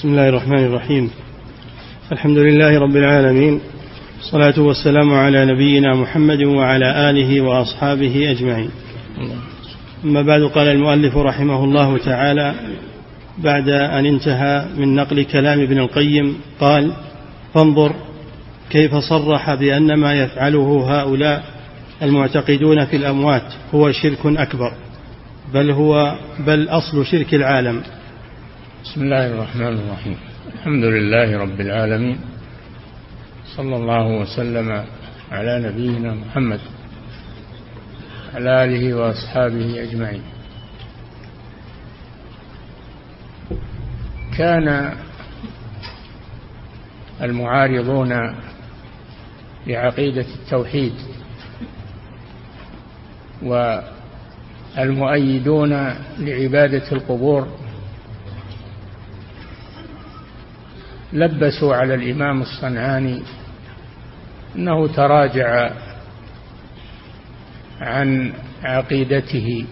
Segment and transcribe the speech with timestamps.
[0.00, 1.10] بسم الله الرحمن الرحيم.
[2.12, 3.60] الحمد لله رب العالمين.
[4.20, 8.70] الصلاة والسلام على نبينا محمد وعلى آله وأصحابه أجمعين.
[10.04, 12.54] أما بعد قال المؤلف رحمه الله تعالى
[13.38, 16.92] بعد أن انتهى من نقل كلام ابن القيم قال
[17.54, 17.92] فانظر
[18.70, 21.44] كيف صرح بأن ما يفعله هؤلاء
[22.02, 24.72] المعتقدون في الأموات هو شرك أكبر
[25.54, 26.14] بل هو
[26.46, 27.82] بل أصل شرك العالم.
[28.84, 30.16] بسم الله الرحمن الرحيم.
[30.54, 32.18] الحمد لله رب العالمين.
[33.56, 34.84] صلى الله وسلم
[35.30, 36.60] على نبينا محمد
[38.34, 40.22] على آله وأصحابه أجمعين.
[44.38, 44.94] كان
[47.22, 48.34] المعارضون
[49.66, 50.94] لعقيدة التوحيد
[54.76, 55.72] والمؤيدون
[56.18, 57.59] لعبادة القبور
[61.12, 63.22] لبسوا على الإمام الصنعاني
[64.56, 65.70] أنه تراجع
[67.80, 69.64] عن عقيدته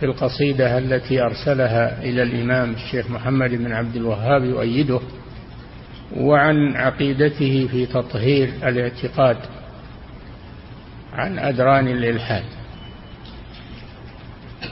[0.00, 5.00] في القصيدة التي أرسلها إلى الإمام الشيخ محمد بن عبد الوهاب يؤيده
[6.16, 9.36] وعن عقيدته في تطهير الاعتقاد
[11.12, 12.44] عن أدران الإلحاد.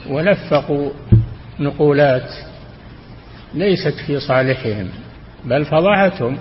[0.09, 0.91] ولفقوا
[1.59, 2.31] نقولات
[3.53, 4.89] ليست في صالحهم.
[5.45, 6.37] بل فضحتهم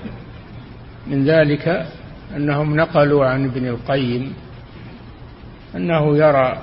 [1.07, 1.87] من ذلك
[2.37, 4.35] أنهم نقلوا عن ابن القيم
[5.77, 6.63] أنه يرى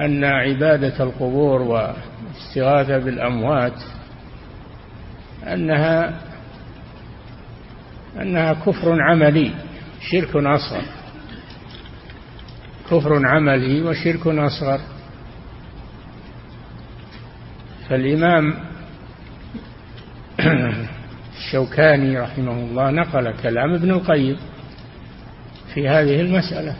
[0.00, 3.82] أن عبادة القبور والاستغاثة بالأموات
[5.46, 6.20] أنها
[8.20, 9.54] أنها كفر عملي
[10.00, 10.82] شرك أصغر.
[12.90, 14.80] كفر عملي وشرك أصغر.
[17.88, 18.54] فالإمام
[21.38, 24.36] الشوكاني رحمه الله نقل كلام ابن القيم
[25.74, 26.76] في هذه المسألة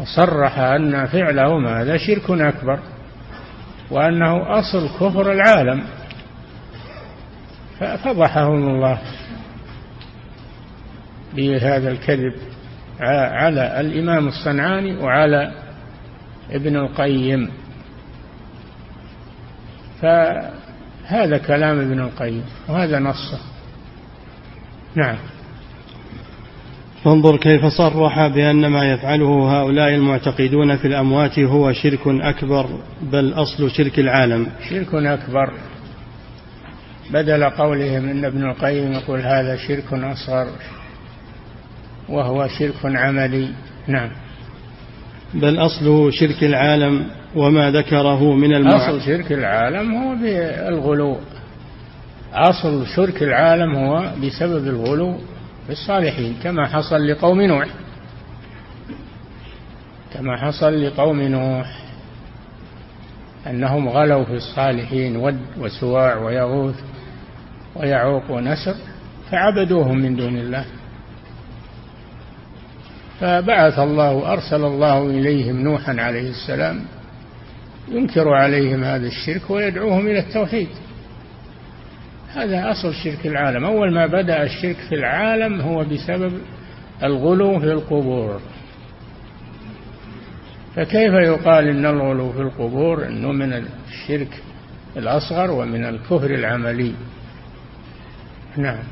[0.00, 2.78] وصرح أن فعلهم هذا شرك أكبر
[3.90, 5.84] وأنه أصل كفر العالم.
[7.80, 8.98] ففضحهم الله
[11.34, 12.34] بهذا الكذب
[13.00, 15.52] على الإمام الصنعاني وعلى
[16.50, 17.50] ابن القيم.
[21.08, 23.38] فهذا كلام ابن القيم وهذا نصه.
[24.94, 25.16] نعم.
[27.04, 32.66] فانظر كيف صرح بأن ما يفعله هؤلاء المعتقدون في الأموات هو شرك أكبر
[33.02, 34.46] بل أصل شرك العالم.
[34.70, 35.52] شرك أكبر.
[37.10, 40.48] بدل قولهم إن ابن القيم يقول هذا شرك أصغر
[42.08, 43.48] وهو شرك عملي.
[43.86, 44.10] نعم.
[45.34, 47.06] بل أصل شرك العالم
[47.36, 48.76] وما ذكره من المع...
[48.76, 51.16] أصل شرك العالم هو بالغلو.
[52.32, 55.18] أصل شرك العالم هو بسبب الغلو
[55.66, 57.68] في الصالحين كما حصل لقوم نوح.
[60.14, 61.78] كما حصل لقوم نوح.
[63.46, 66.74] أنهم غلوا في الصالحين ود وسواع ويغوث
[67.76, 68.74] ويعوق ونسر
[69.30, 70.64] فعبدوهم من دون الله.
[73.20, 76.80] فبعث الله أرسل الله إليهم نوحا عليه السلام
[77.92, 80.68] ينكر عليهم هذا الشرك ويدعوهم إلى التوحيد.
[82.34, 83.64] هذا أصل شرك العالم.
[83.64, 86.32] أول ما بدأ الشرك في العالم هو بسبب
[87.02, 88.40] الغلو في القبور.
[90.76, 94.42] فكيف يقال إن الغلو في القبور؟ أنه من الشرك
[94.96, 96.92] الأصغر ومن الكفر العملي.
[98.56, 98.84] نعم.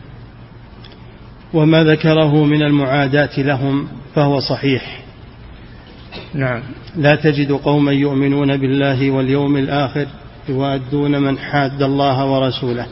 [1.54, 5.05] وما ذكره من المعاداة لهم فهو صحيح.
[6.34, 6.62] نعم.
[6.96, 10.06] لا تجد قوما يؤمنون بالله واليوم الآخر
[10.48, 12.86] يوادون من حاد الله ورسوله.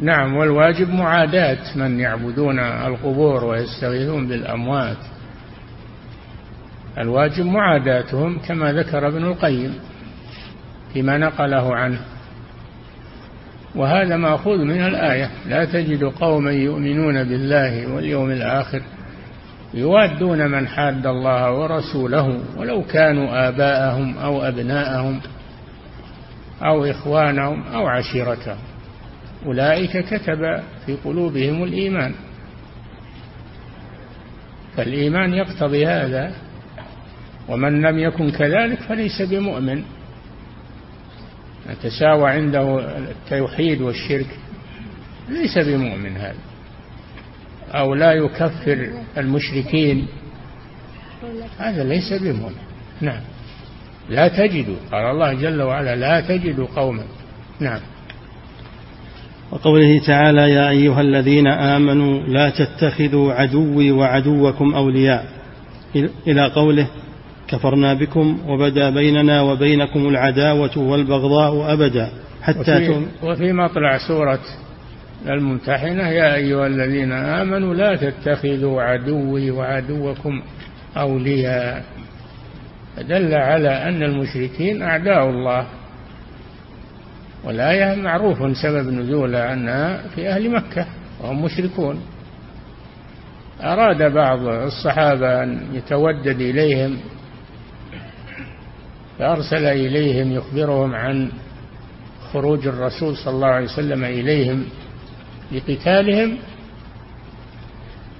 [0.00, 4.96] نعم والواجب معاداة من يعبدون القبور ويستغيثون بالأموات.
[6.98, 9.74] الواجب معاداتهم كما ذكر ابن القيم
[10.92, 11.98] فيما نقله عنه.
[13.74, 18.82] وهذا مأخوذ من الآية لا تجد قوما يؤمنون بالله واليوم الآخر
[19.74, 25.20] يوادون من حاد الله ورسوله ولو كانوا آباءهم أو أبناءهم
[26.62, 28.58] أو إخوانهم أو عشيرتهم.
[29.46, 32.14] أولئك كتب في قلوبهم الإيمان.
[34.76, 36.32] فالإيمان يقتضي هذا.
[37.48, 39.82] ومن لم يكن كذلك فليس بمؤمن.
[41.82, 44.38] تساوى عنده التوحيد والشرك
[45.28, 46.47] ليس بمؤمن هذا.
[47.74, 50.06] أو لا يكفر المشركين.
[51.58, 52.54] هذا ليس بمؤمن
[53.00, 53.20] نعم.
[54.10, 57.02] لا تجد قال الله جل وعلا لا تجد قوما.
[57.60, 57.80] نعم.
[59.50, 65.38] وقوله تعالى يا أيها الذين آمنوا لا تتخذوا عدوي وعدوكم أولياء.
[66.26, 66.86] إلى قوله
[67.48, 72.10] كفرنا بكم وبدا بيننا وبينكم العداوة والبغضاء أبدا
[72.42, 74.40] حتى وفي, وفي مطلع سورة
[75.26, 80.42] الممتحنة يا أيها الذين آمنوا لا تتخذوا عدوي وعدوكم
[80.96, 81.84] أولياء.
[82.98, 85.66] دل على أن المشركين أعداء الله.
[87.44, 90.86] والآية معروف سبب نزولها أنها في أهل مكة
[91.20, 92.00] وهم مشركون.
[93.62, 96.96] أراد بعض الصحابة أن يتودد إليهم
[99.18, 101.28] فأرسل إليهم يخبرهم عن
[102.32, 104.64] خروج الرسول صلى الله عليه وسلم إليهم.
[105.52, 106.38] لقتالهم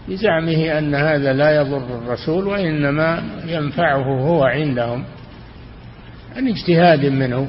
[0.08, 5.04] بزعمه أن هذا لا يضر الرسول وإنما ينفعه هو عندهم.
[6.36, 7.48] عن اجتهاد منه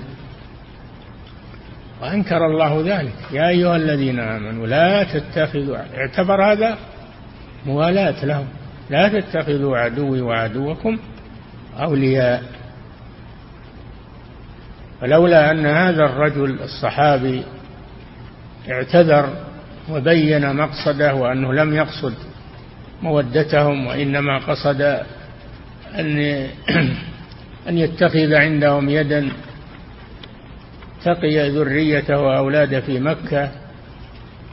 [2.01, 3.15] وأنكر الله ذلك.
[3.31, 6.77] يا أيها الذين آمنوا لا تتخذوا اعتبر هذا
[7.65, 8.47] موالاة لهم.
[8.89, 10.97] لا تتخذوا عدوي وعدوكم
[11.79, 12.43] أولياء.
[15.01, 17.43] ولولا أن هذا الرجل الصحابي
[18.71, 19.48] اعتذر
[19.91, 22.13] وبين مقصده وأنه لم يقصد
[23.01, 24.81] مودتهم وإنما قصد
[25.99, 26.19] أن
[27.69, 29.29] أن يتخذ عندهم يدا
[31.05, 33.49] تقي ذريته وأولاده في مكة.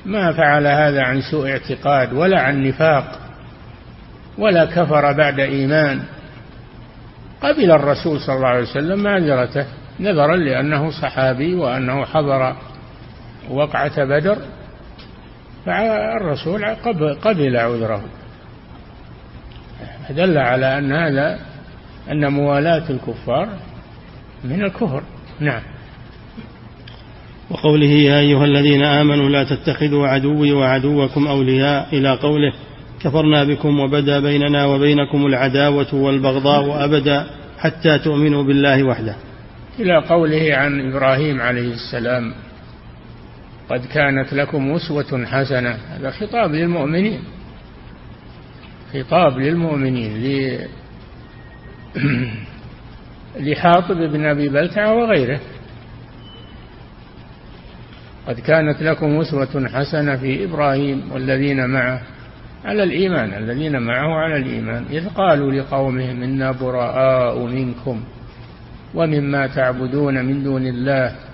[0.04, 3.18] ما فعل هذا عن سوء اعتقاد ولا عن نفاق
[4.38, 6.02] ولا كفر بعد إيمان.
[7.42, 9.66] قبل الرسول صلى الله عليه وسلم معذرته
[10.00, 12.56] نظرا لأنه صحابي وأنه حضر
[13.50, 14.38] وقعة بدر.
[15.66, 16.64] فالرسول
[17.22, 18.04] قبل عذره.
[20.10, 21.38] دل على أن هذا
[22.10, 23.48] أن موالاة الكفار
[24.44, 25.02] من الكفر.
[25.40, 25.62] نعم.
[27.50, 32.52] وقوله يا أيها الذين آمنوا لا تتخذوا عدوي وعدوكم أولياء إلى قوله
[33.00, 37.26] كفرنا بكم وبدا بيننا وبينكم العداوة والبغضاء أبدا
[37.58, 39.16] حتى تؤمنوا بالله وحده.
[39.78, 42.34] إلى قوله عن إبراهيم عليه السلام
[43.70, 45.70] قد كانت لكم أسوة حسنة.
[45.70, 47.20] هذا خطاب للمؤمنين.
[48.92, 50.68] خطاب للمؤمنين
[53.40, 55.40] لحاطب بن أبي بلتعة وغيره.
[58.26, 62.02] قد كانت لكم أسوة حسنة في إبراهيم والذين معه
[62.64, 64.84] على الإيمان الذين معه على الإيمان.
[64.90, 68.04] إذ قالوا لقومهم إنا براء منكم
[68.94, 71.25] ومما تعبدون من دون الله.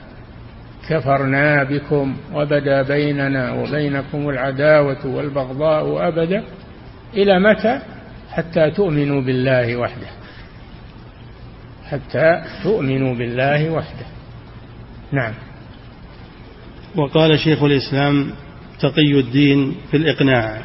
[0.88, 6.44] كفرنا بكم وبدا بيننا وبينكم العداوة والبغضاء أبدا.
[7.14, 7.81] إلى متى؟
[8.31, 10.06] حتى تؤمنوا بالله وحده.
[11.90, 14.06] حتى تؤمنوا بالله وحده.
[15.12, 15.34] نعم.
[16.96, 18.32] وقال شيخ الإسلام
[18.81, 20.62] تقي الدين في الإقناع.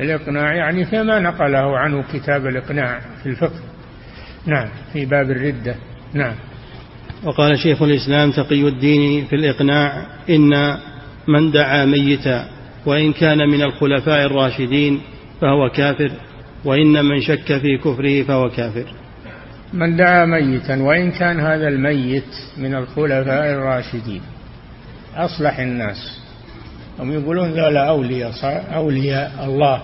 [0.00, 3.60] الإقناع يعني فيما نقله عنه كتاب الإقناع في الفقه.
[4.46, 5.74] نعم في باب الردة.
[6.14, 6.34] نعم.
[7.24, 10.76] وقال شيخ الإسلام تقي الدين في الإقناع إن
[11.28, 12.48] من دعا ميتا
[12.86, 15.00] وإن كان من الخلفاء الراشدين
[15.40, 16.10] فهو كافر
[16.64, 18.86] وإن من شك في كفره فهو كافر.
[19.72, 24.22] من دعا ميتا وإن كان هذا الميت من الخلفاء الراشدين.
[25.16, 26.20] أصلح الناس.
[26.98, 28.32] هم يقولون ذولا أولياء
[28.74, 29.82] أولياء الله.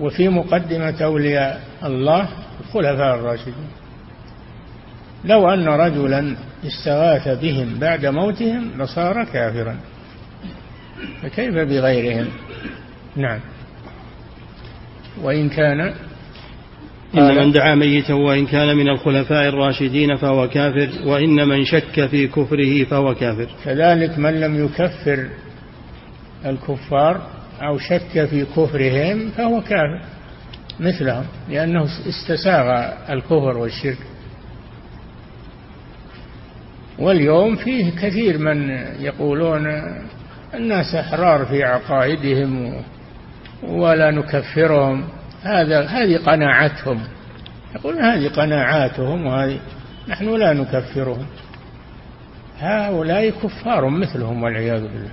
[0.00, 2.28] وفي مقدمة أولياء الله
[2.60, 3.68] الخلفاء الراشدين.
[5.24, 9.76] لو أن رجلا استغاث بهم بعد موتهم لصار كافرا.
[11.22, 12.26] فكيف بغيرهم؟
[13.16, 13.40] نعم.
[15.22, 15.94] وإن كان
[17.14, 22.26] إن من دعا ميتا وإن كان من الخلفاء الراشدين فهو كافر وإن من شك في
[22.26, 23.48] كفره فهو كافر.
[23.64, 25.28] كذلك من لم يكفر
[26.46, 27.26] الكفار
[27.62, 30.00] أو شك في كفرهم فهو كافر
[30.80, 33.98] مثلهم لأنه استساغ الكفر والشرك.
[36.98, 39.66] واليوم فيه كثير من يقولون
[40.54, 42.82] الناس أحرار في عقائدهم
[43.62, 45.04] ولا نكفرهم.
[45.42, 47.00] هذا هذه قناعتهم.
[47.74, 49.58] يقولون هذه قناعاتهم وهذه
[50.08, 51.26] نحن لا نكفرهم.
[52.58, 55.10] هؤلاء كفار مثلهم والعياذ بالله.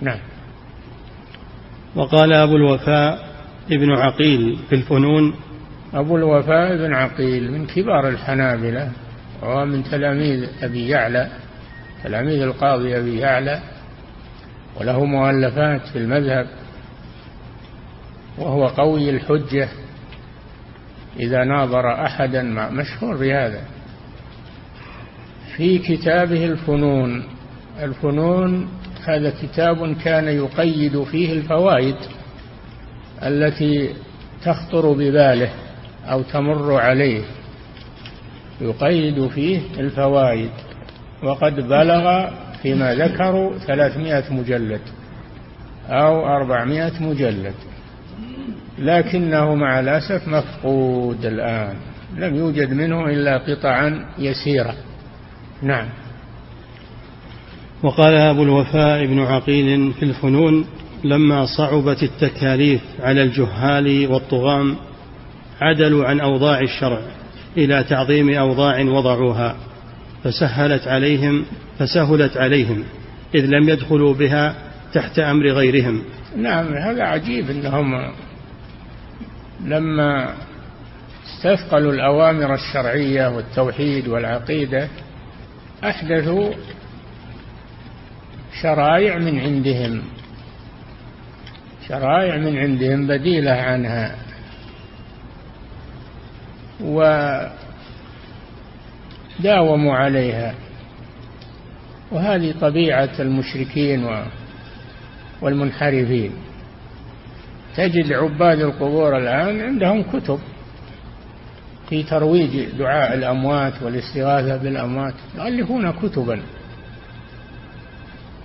[0.00, 0.18] نعم.
[1.96, 3.18] وقال أبو الوفاء
[3.70, 5.34] ابن عقيل في الفنون
[5.94, 8.92] أبو الوفاء ابن عقيل من كبار الحنابلة.
[9.42, 11.28] وهو من تلاميذ أبي يعلى
[12.04, 13.62] تلاميذ القاضي أبي يعلى
[14.80, 16.46] وله مؤلفات في المذهب
[18.38, 19.68] وهو قوي الحجة
[21.20, 23.60] إذا ناظر أحدا مشهور بهذا.
[25.56, 27.24] في كتابه الفنون
[27.82, 28.68] الفنون
[29.04, 31.96] هذا كتاب كان يقيد فيه الفوائد
[33.22, 33.94] التي
[34.44, 35.50] تخطر بباله
[36.04, 37.22] أو تمر عليه.
[38.60, 40.50] يقيد فيه الفوائد.
[41.22, 42.26] وقد بلغ
[42.62, 44.80] فيما ذكروا ثلاثمائة مجلد
[45.88, 47.54] أو أربعمائة مجلد.
[48.78, 51.76] لكنه مع الأسف مفقود الآن.
[52.16, 54.74] لم يوجد منه إلا قطعا يسيرة.
[55.62, 55.88] نعم.
[57.82, 60.66] وقال أبو الوفاء بن عقيل في الفنون
[61.04, 64.76] لما صعبت التكاليف على الجهال والطغام
[65.60, 67.00] عدلوا عن أوضاع الشرع.
[67.56, 69.56] إلى تعظيم أوضاع وضعوها
[70.24, 71.44] فسهلت عليهم
[71.78, 72.84] فسهلت عليهم
[73.34, 74.54] إذ لم يدخلوا بها
[74.92, 76.02] تحت أمر غيرهم.
[76.36, 78.12] نعم هذا عجيب أنهم
[79.64, 80.34] لما
[81.24, 84.88] استثقلوا الأوامر الشرعية والتوحيد والعقيدة
[85.84, 86.52] أحدثوا
[88.62, 90.02] شرائع من عندهم
[91.88, 94.16] شرائع من عندهم بديلة عنها.
[96.84, 97.54] وداوموا
[99.94, 100.54] عليها.
[102.10, 104.08] وهذه طبيعة المشركين
[105.40, 106.32] والمنحرفين.
[107.76, 110.38] تجد عباد القبور الآن عندهم كتب
[111.88, 115.14] في ترويج دعاء الأموات والاستغاثة بالأموات.
[115.36, 116.40] يؤلفون كتبا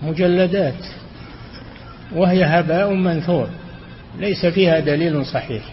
[0.04, 0.86] مجلدات
[2.16, 3.50] وهي هباء منثور
[4.20, 5.64] ليس فيها دليل صحيح.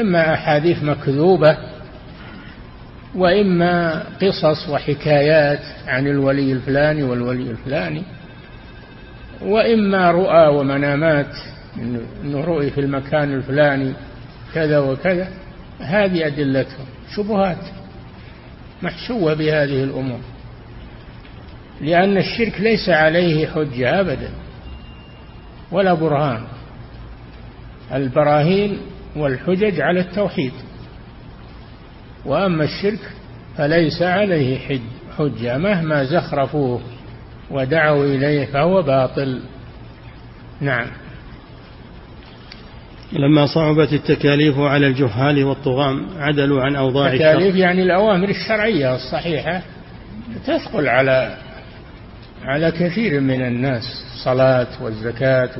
[0.00, 1.56] إما أحاديث مكذوبة
[3.14, 8.02] وإما قصص وحكايات عن الولي الفلاني والولي الفلاني
[9.42, 11.36] وإما رؤى ومنامات
[12.24, 13.92] أنه رؤي في المكان الفلاني
[14.54, 15.28] كذا وكذا.
[15.80, 16.86] هذه أدلتهم
[17.16, 17.58] شبهات
[18.82, 20.20] محشوة بهذه الأمور
[21.80, 24.30] لأن الشرك ليس عليه حجة أبدا
[25.72, 26.42] ولا برهان.
[27.92, 28.78] البراهين
[29.16, 30.52] والحجج على التوحيد.
[32.26, 33.10] وأما الشرك
[33.56, 34.80] فليس عليه
[35.18, 36.80] حجة مهما زخرفوه
[37.50, 39.40] ودعوا إليه فهو باطل.
[40.60, 40.86] نعم.
[43.12, 49.62] لما صعبت التكاليف على الجهال والطغام عدلوا عن أوضاع التكاليف يعني الأوامر الشرعية الصحيحة
[50.46, 51.36] تثقل على
[52.44, 54.04] على كثير من الناس.
[54.14, 55.50] الصلاة والزكاة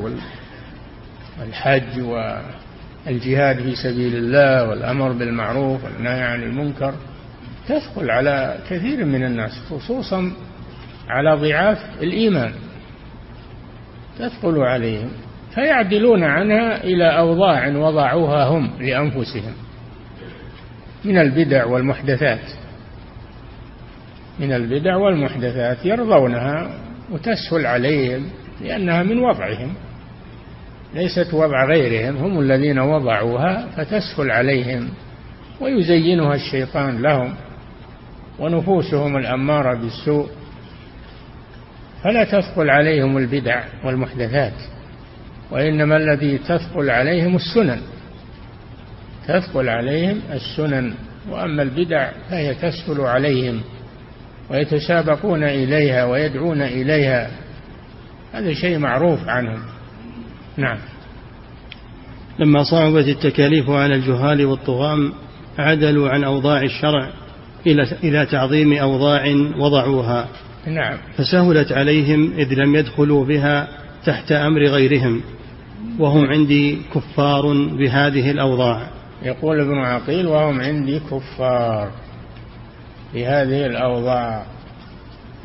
[1.40, 2.00] والحج
[3.06, 6.94] والجهاد في سبيل الله والأمر بالمعروف والنهي عن المنكر
[7.68, 10.32] تثقل على كثير من الناس خصوصا
[11.08, 12.52] على ضعاف الإيمان.
[14.18, 15.10] تثقل عليهم
[15.54, 19.52] فيعدلون عنها إلى أوضاع وضعوها هم لأنفسهم.
[21.04, 22.50] من البدع والمحدثات
[24.40, 26.70] من البدع والمحدثات يرضونها
[27.10, 28.30] وتسهل عليهم
[28.60, 29.74] لأنها من وضعهم.
[30.94, 34.88] ليست وضع غيرهم هم الذين وضعوها فتسهل عليهم
[35.60, 37.34] ويزينها الشيطان لهم
[38.38, 40.28] ونفوسهم الأمارة بالسوء.
[42.02, 44.52] فلا تثقل عليهم البدع والمحدثات
[45.50, 47.80] وإنما الذي تثقل عليهم السنن.
[49.28, 50.94] تثقل عليهم السنن
[51.30, 53.60] وأما البدع فهي تسهل عليهم
[54.50, 57.30] ويتسابقون إليها ويدعون إليها.
[58.32, 59.73] هذا شيء معروف عنهم.
[60.56, 60.78] نعم.
[62.38, 65.12] لما صعبت التكاليف على الجهال والطغام
[65.58, 67.10] عدلوا عن أوضاع الشرع
[67.66, 69.22] إلى إلى تعظيم أوضاع
[69.58, 70.28] وضعوها.
[70.66, 70.98] نعم.
[71.16, 73.68] فسهلت عليهم إذ لم يدخلوا بها
[74.04, 75.20] تحت أمر غيرهم
[75.98, 78.88] وهم عندي كفار بهذه الأوضاع.
[79.22, 81.90] يقول ابن عقيل وهم عندي كفار
[83.14, 84.46] بهذه الأوضاع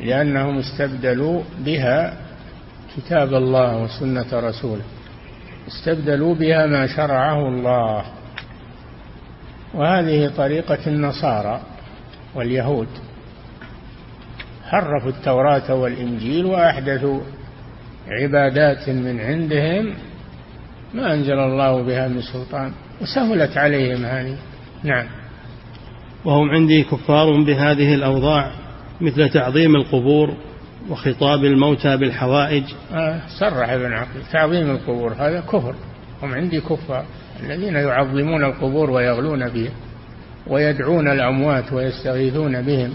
[0.00, 2.16] لأنهم استبدلوا بها
[2.96, 4.82] كتاب الله وسنة رسوله.
[5.68, 8.04] استبدلوا بها ما شرعه الله.
[9.74, 11.60] وهذه طريقة النصارى
[12.34, 12.88] واليهود.
[14.64, 17.20] حرفوا التوراة والإنجيل وأحدثوا
[18.08, 19.94] عبادات من عندهم
[20.94, 22.72] ما أنزل الله بها من سلطان.
[23.00, 24.36] وسهلت عليهم هذه.
[24.84, 25.06] نعم.
[26.24, 28.50] وهم عندي كفار بهذه الأوضاع
[29.00, 30.36] مثل تعظيم القبور
[30.88, 32.64] وخطاب الموتى بالحوائج.
[32.92, 35.74] آه صرح ابن عقيل تعظيم القبور هذا كفر.
[36.22, 37.04] هم عندي كفار
[37.42, 39.70] الذين يعظمون القبور ويغلون بها
[40.46, 42.90] ويدعون الأموات ويستغيثون بهم.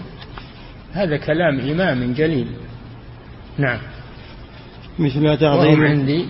[0.92, 2.46] هذا كلام إمام جليل.
[3.58, 3.78] نعم.
[4.98, 6.24] مثل تعظيم وهم عندي.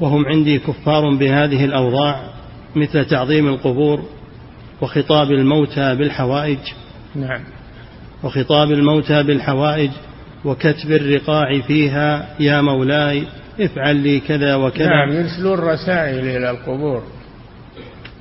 [0.00, 2.30] وهم عندي كفار بهذه الأوضاع
[2.76, 4.02] مثل تعظيم القبور
[4.80, 6.58] وخطاب الموتى بالحوائج.
[7.14, 7.40] نعم.
[8.22, 9.90] وخطاب الموتى بالحوائج
[10.44, 13.26] وكتب الرقاع فيها يا مولاي
[13.60, 14.86] افعل لي كذا وكذا.
[14.86, 17.02] نعم يرسلون رسائل إلى القبور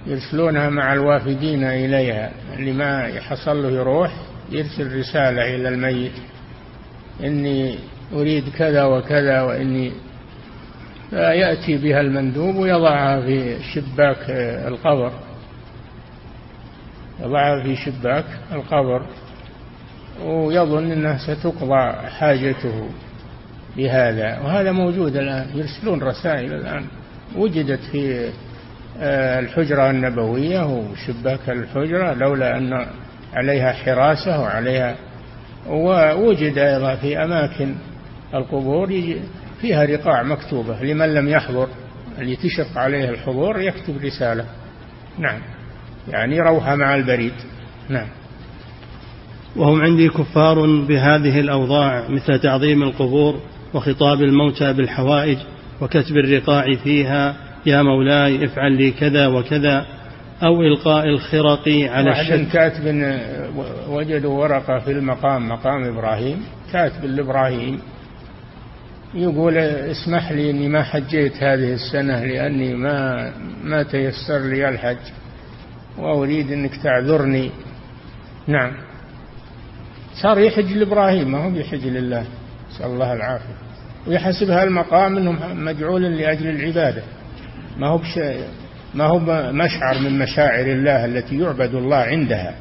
[0.07, 2.31] يرسلونها مع الوافدين إليها.
[2.57, 4.11] اللي ما يحصل له يروح
[4.51, 6.11] يرسل رسالة إلى الميت.
[7.23, 7.75] إني
[8.13, 9.91] أريد كذا وكذا وإني
[11.09, 14.29] فيأتي بها المندوب ويضعها في شباك
[14.67, 15.11] القبر.
[17.21, 19.05] يضعها في شباك القبر.
[20.23, 22.89] ويظن أنها ستقضى حاجته
[23.77, 24.39] بهذا.
[24.39, 26.85] وهذا موجود الآن يرسلون رسائل الآن.
[27.35, 28.29] وجدت في
[29.01, 32.85] آه، الحجرة النبوية وشباك الحجرة لولا أن
[33.33, 34.95] عليها حراسة وعليها
[35.67, 37.75] ووجد أيضا في أماكن
[38.33, 39.15] القبور
[39.61, 40.83] فيها رقاع مكتوبة.
[40.83, 41.67] لمن لم يحضر
[42.19, 44.45] اللي تشق عليه الحضور يكتب رسالة.
[45.19, 45.39] نعم.
[46.07, 47.33] يعني روحة مع البريد.
[47.89, 48.07] نعم.
[49.55, 53.39] وهم عندي كفار بهذه الأوضاع مثل تعظيم القبور
[53.73, 55.37] وخطاب الموتى بالحوائج
[55.81, 59.85] وكتب الرقاع فيها يا مولاي افعل لي كذا وكذا
[60.43, 62.85] أو إلقاء الخرق على الشد كاتب
[63.89, 66.43] وجدوا ورقة في المقام مقام إبراهيم.
[66.73, 67.79] كاتب لإبراهيم
[69.13, 73.31] يقول اسمح لي إني ما حجيت هذه السنة لأني ما
[73.63, 74.97] ما تيسر لي الحج
[75.97, 77.51] وأريد إنك تعذرني.
[78.47, 78.88] نعم.
[80.21, 82.25] صار يحج لإبراهيم ما هو يحج لله.
[82.71, 83.53] نسأل الله العافية.
[84.07, 87.03] ويحسب هالمقام إنه مجعول لأجل العبادة.
[87.77, 88.19] ما هو بش
[88.93, 89.19] ما هو
[89.51, 92.55] مشعر من مشاعر الله التي يعبد الله عندها.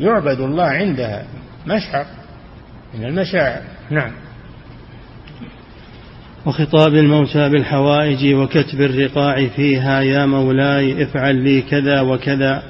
[0.00, 1.24] يعبد الله عندها.
[1.66, 2.06] مشعر
[2.94, 3.62] من المشاعر.
[3.90, 4.12] نعم.
[6.46, 12.62] وخطاب الموتى بالحوائج وكتب الرقاع فيها يا مولاي افعل لي كذا وكذا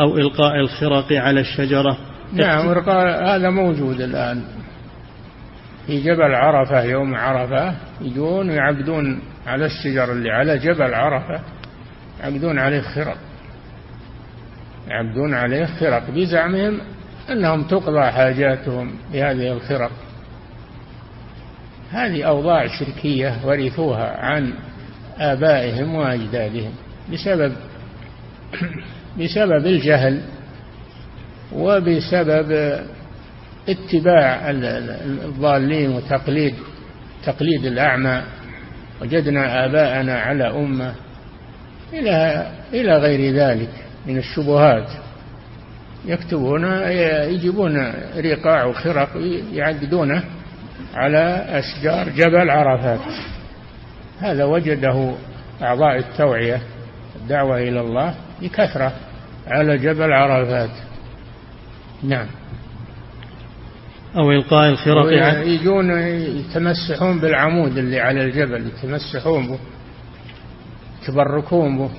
[0.00, 2.11] أو إلقاء الخرق على الشجرة.
[2.32, 2.68] نعم
[3.24, 4.42] هذا موجود الآن.
[5.86, 11.40] في جبل عرفة يوم عرفة يجون ويعقدون على الشجر اللي على جبل عرفة
[12.20, 13.16] يعقدون عليه خرق.
[14.88, 16.80] يعقدون عليه خرق بزعمهم
[17.30, 19.90] أنهم تقضى حاجاتهم بهذه الخرق.
[21.90, 24.54] هذه أوضاع شركية ورثوها عن
[25.18, 26.72] آبائهم وأجدادهم
[27.12, 27.52] بسبب
[29.20, 30.22] بسبب الجهل
[31.56, 32.78] وبسبب
[33.68, 36.54] اتباع الضالين وتقليد
[37.24, 38.22] تقليد الأعمى
[39.02, 40.94] وجدنا آباءنا على أمة
[41.92, 43.70] إلى إلى غير ذلك
[44.06, 44.88] من الشبهات.
[46.04, 46.64] يكتبون
[47.32, 49.08] يجيبون رقاع وخرق
[49.52, 50.22] يعقدونه
[50.94, 53.00] على أشجار جبل عرفات.
[54.20, 55.14] هذا وجده
[55.62, 56.62] أعضاء التوعية
[57.16, 58.92] الدعوة إلى الله بكثرة
[59.46, 60.70] على جبل عرفات.
[62.02, 62.26] نعم.
[64.16, 65.12] أو إلقاء الخرق
[65.46, 69.58] يجون يتمسحون بالعمود اللي على الجبل يتمسحون به
[71.02, 71.90] يتبركون به.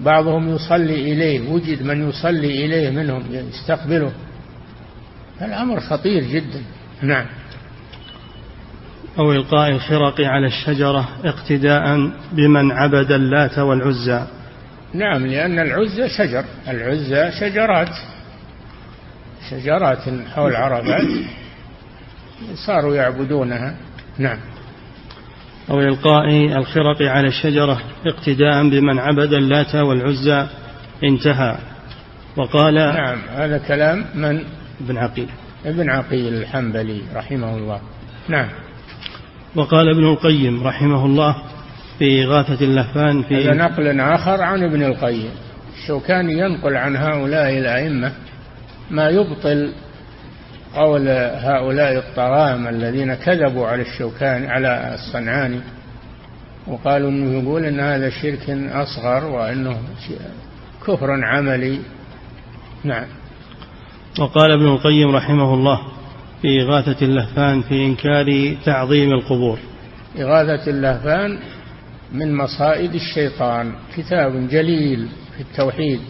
[0.00, 4.12] بعضهم يصلي إليه وجد من يصلي إليه منهم يستقبله.
[5.42, 6.62] الأمر خطير جدا.
[7.02, 7.26] نعم.
[9.18, 14.26] أو إلقاء الخرق على الشجرة اقتداء بمن عبد اللات والعزى.
[14.94, 16.44] نعم لأن العزى شجر.
[16.68, 17.94] العزى شجرات.
[19.50, 21.06] شجرات حول عرفات
[22.66, 23.76] صاروا يعبدونها.
[24.18, 24.38] نعم.
[25.70, 30.46] أو إلقاء الخرق على الشجرة اقتداء بمن عبد اللات والعزى
[31.04, 31.56] انتهى.
[32.36, 34.44] وقال نعم هذا كلام من؟
[34.80, 35.28] ابن عقيل.
[35.66, 37.80] ابن عقيل الحنبلي رحمه الله.
[38.28, 38.48] نعم.
[39.56, 41.36] وقال ابن القيم رحمه الله
[41.98, 45.30] في إغاثة اللهفان في هذا نقل آخر عن ابن القيم.
[45.82, 48.12] الشوكاني ينقل عن هؤلاء الأئمة
[48.90, 49.72] ما يبطل
[50.74, 55.60] قول هؤلاء الطغام الذين كذبوا على الشوكاني على الصنعاني
[56.66, 59.78] وقالوا إنه يقول إن هذا شرك أصغر وإنه
[60.86, 61.78] كفر عملي.
[62.84, 63.06] نعم.
[64.20, 65.80] وقال ابن القيم رحمه الله
[66.42, 69.58] في إغاثة اللهفان في إنكار تعظيم القبور.
[70.18, 71.38] إغاثة اللهفان
[72.12, 76.00] من مصائد الشيطان كتاب جليل في التوحيد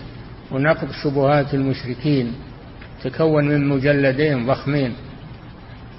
[0.51, 2.33] ونقض شبهات المشركين.
[3.05, 4.93] تكون من مجلدين ضخمين.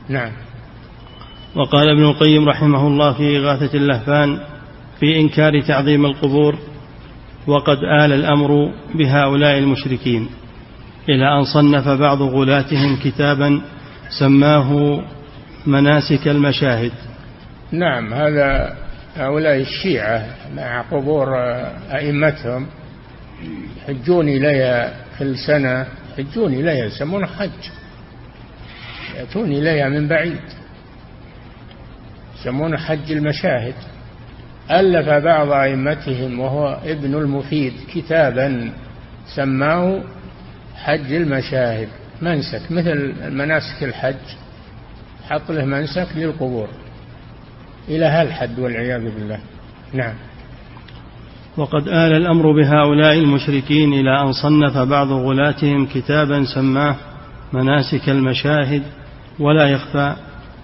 [0.10, 0.32] نعم.
[1.56, 4.40] وقال ابن القيم رحمه الله في إغاثة اللهفان
[5.00, 6.56] في إنكار تعظيم القبور
[7.48, 10.30] وقد آل الأمر بهؤلاء المشركين
[11.10, 13.62] إلى أن صنف بعض غلاتهم كتابا
[14.20, 15.02] سماه
[15.68, 16.92] مناسك المشاهد.
[17.72, 18.78] نعم هذا
[19.16, 21.28] هؤلاء الشيعة مع قبور
[21.92, 22.68] أئمتهم
[23.88, 25.86] يحجون إليها في السنة
[26.18, 27.70] يحجون إليها يسمونها حج.
[29.16, 30.42] يأتون إليها من بعيد.
[32.40, 33.74] يسمونه حج المشاهد.
[34.72, 38.74] ألف بعض أئمتهم وهو ابن المفيد كتابا
[39.36, 40.04] سماه
[40.76, 41.88] حج المشاهد.
[42.22, 44.36] منسك مثل مناسك الحج.
[45.30, 46.70] حط له منسك للقبور.
[47.88, 49.40] إلى هالحد والعياذ بالله.
[49.94, 50.14] نعم.
[51.60, 56.96] وقد آل الأمر بهؤلاء المشركين إلى أن صنف بعض غلاتهم كتابا سماه
[57.54, 58.84] مناسك المشاهد
[59.40, 60.16] ولا يخفى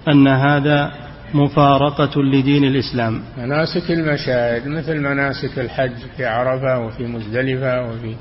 [0.07, 0.91] أن هذا
[1.33, 3.21] مفارقة لدين الإسلام.
[3.37, 8.15] مناسك المشاهد مثل مناسك الحج في عرفة وفي مزدلفة وفي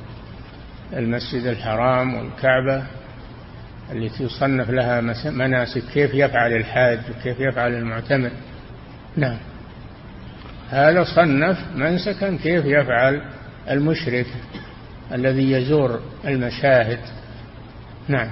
[0.93, 2.83] المسجد الحرام والكعبة
[3.93, 8.31] التي يصنف لها مناسك كيف يفعل الحاج وكيف يفعل المعتمر؟
[9.17, 9.37] نعم.
[10.75, 13.23] هذا صنف منسكا كيف يفعل
[13.71, 14.27] المشرك
[15.13, 16.99] الذي يزور المشاهد.
[18.09, 18.31] نعم.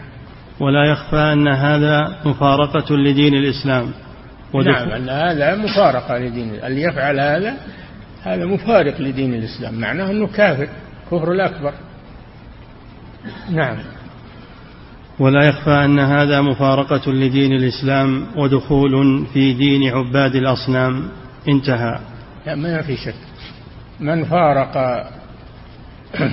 [0.60, 3.92] ولا يخفى أن هذا مفارقة لدين الإسلام.
[4.54, 7.54] نعم أن هذا مفارقة لدين اللي يفعل هذا
[8.22, 9.80] هذا مفارق لدين الإسلام.
[9.80, 10.68] معناه أنه كافر
[11.10, 11.72] كفر الأكبر.
[13.50, 13.78] نعم.
[15.18, 21.08] ولا يخفى أن هذا مفارقة لدين الإسلام ودخول في دين عباد الأصنام.
[21.48, 22.11] انتهى.
[22.46, 23.14] لا ما في شك.
[24.00, 25.06] من فارق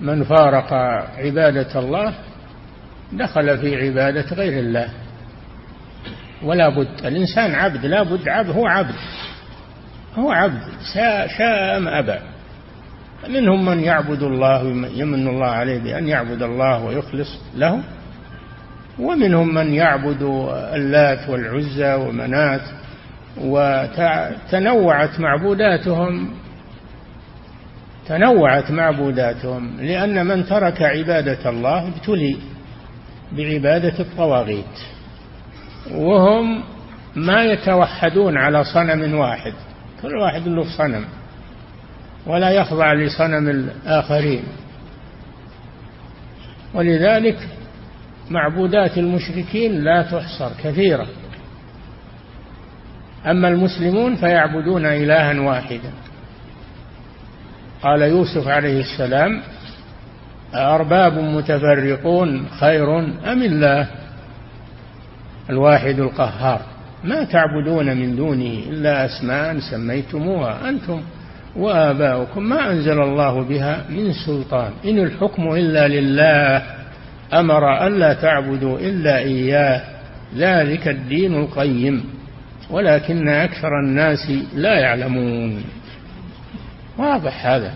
[0.00, 0.72] من فارق
[1.18, 2.14] عبادة الله
[3.12, 4.88] دخل في عبادة غير الله.
[6.42, 8.94] ولا بد الإنسان عبد لا بد عبد هو عبد.
[10.16, 10.62] هو عبد
[11.38, 12.18] شاء أم أبى.
[13.28, 14.62] منهم من يعبد الله
[14.94, 17.80] يمن الله عليه بأن يعبد الله ويخلص له.
[18.98, 20.22] ومنهم من يعبد
[20.74, 22.83] اللات والعزى ومنات.
[23.40, 26.30] وتنوعت معبوداتهم
[28.06, 32.36] تنوعت معبوداتهم لأن من ترك عبادة الله ابتلي
[33.32, 34.78] بعبادة الطواغيت
[35.90, 36.62] وهم
[37.16, 39.52] ما يتوحدون على صنم واحد
[40.02, 41.04] كل واحد له صنم
[42.26, 44.42] ولا يخضع لصنم الآخرين.
[46.74, 47.48] ولذلك
[48.30, 51.06] معبودات المشركين لا تحصر كثيرة.
[53.26, 55.90] أما المسلمون فيعبدون إلها واحدا.
[57.82, 59.40] قال يوسف عليه السلام
[60.54, 63.86] أرباب متفرقون خير أم الله؟
[65.50, 66.60] الواحد القهار
[67.04, 71.00] ما تعبدون من دونه إلا أسماء سميتموها أنتم
[71.56, 74.72] وآباؤكم ما أنزل الله بها من سلطان.
[74.84, 76.62] إن الحكم إلا لله
[77.32, 79.82] أمر ألا تعبدوا إلا إياه.
[80.36, 82.04] ذلك الدين القيم.
[82.70, 85.64] ولكن أكثر الناس لا يعلمون.
[86.98, 87.74] واضح هذا.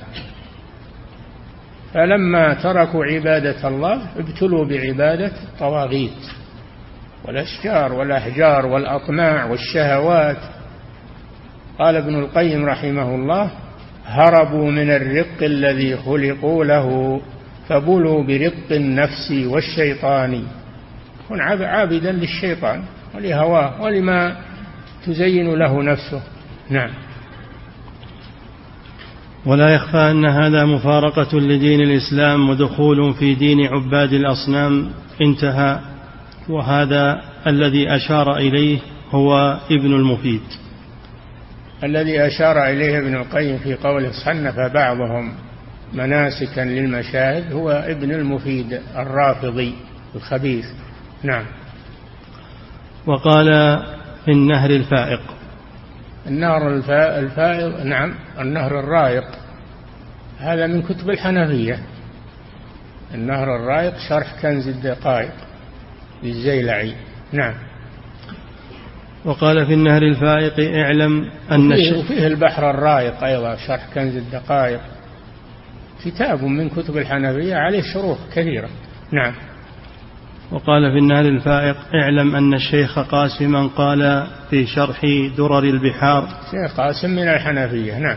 [1.94, 6.26] فلما تركوا عبادة الله ابتلوا بعبادة الطواغيت
[7.24, 10.38] والأشجار والأحجار والأطماع والشهوات.
[11.78, 13.50] قال ابن القيم رحمه الله
[14.06, 17.20] هربوا من الرق الذي خلقوا له
[17.68, 20.42] فبلوا برق النفس والشيطان.
[21.28, 22.82] كن عابدا للشيطان
[23.14, 24.36] ولهواه ولما
[25.06, 26.22] تزين له نفسه.
[26.70, 26.90] نعم.
[29.46, 34.90] ولا يخفى أن هذا مفارقة لدين الإسلام ودخول في دين عباد الأصنام
[35.22, 35.78] انتهى
[36.48, 38.78] وهذا الذي أشار إليه
[39.10, 40.40] هو ابن المفيد.
[41.84, 45.32] الذي أشار إليه ابن القيم في قوله صنف بعضهم
[45.92, 49.74] مناسكا للمشاهد هو ابن المفيد الرافضي
[50.14, 50.64] الخبيث.
[51.22, 51.44] نعم.
[53.06, 53.78] وقال
[54.28, 55.20] في النهر الفائق.
[56.26, 56.76] النهر
[57.18, 59.24] الفائق نعم النهر الرائق.
[60.38, 61.78] هذا من كتب الحنفية.
[63.14, 65.32] النهر الرائق شرح كنز الدقائق
[66.22, 66.94] للزيلعي.
[67.32, 67.54] نعم.
[69.24, 74.80] وقال في النهر الفائق اعلم أن وفيه, وفيه البحر الرائق أيضا شرح كنز الدقائق.
[76.04, 78.68] كتاب من كتب الحنفية عليه شروح كثيرة.
[79.12, 79.34] نعم.
[80.50, 85.00] وقال في النهر الفائق اعلم أن الشيخ قاسما قال في شرح
[85.36, 86.28] درر البحار.
[86.50, 88.16] شيخ قاسم من الحنفية نعم.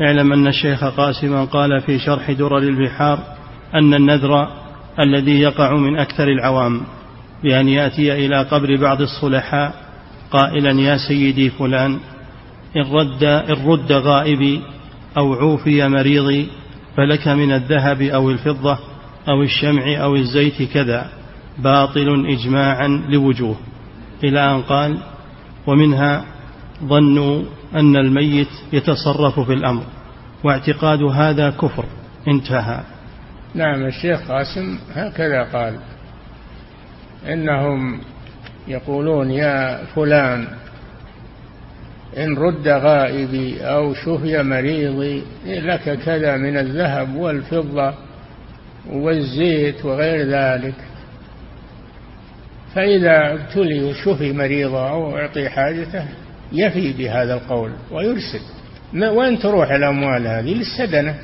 [0.00, 3.18] اعلم أن الشيخ قاسما قال في شرح درر البحار
[3.74, 4.48] أن النذر
[5.00, 6.80] الذي يقع من أكثر العوام
[7.42, 9.74] بأن يأتي إلى قبر بعض الصلحاء
[10.30, 11.98] قائلا يا سيدي فلان
[12.76, 14.60] إن رد, إن رد غائبي
[15.16, 16.48] أو عوفي مريضي
[16.96, 18.78] فلك من الذهب أو الفضة
[19.28, 21.17] أو الشمع أو الزيت كذا.
[21.58, 23.56] باطل إجماعا لوجوه.
[24.24, 24.98] إلى أن قال
[25.66, 26.24] ومنها
[26.84, 27.42] ظنوا
[27.74, 29.82] أن الميت يتصرف في الأمر
[30.44, 31.84] واعتقاد هذا كفر.
[32.28, 32.80] انتهى.
[33.54, 35.78] نعم الشيخ قاسم هكذا قال
[37.26, 38.00] إنهم
[38.68, 40.46] يقولون يا فلان
[42.16, 47.94] إن رد غائبي أو شفي مريضي لك كذا من الذهب والفضة
[48.90, 50.74] والزيت وغير ذلك.
[52.74, 56.04] فإذا ابتلي وشفي مريضه أو أعطي حاجته
[56.52, 58.40] يفي بهذا القول ويرسل
[58.94, 61.14] وين تروح الأموال هذه؟ للسدنة.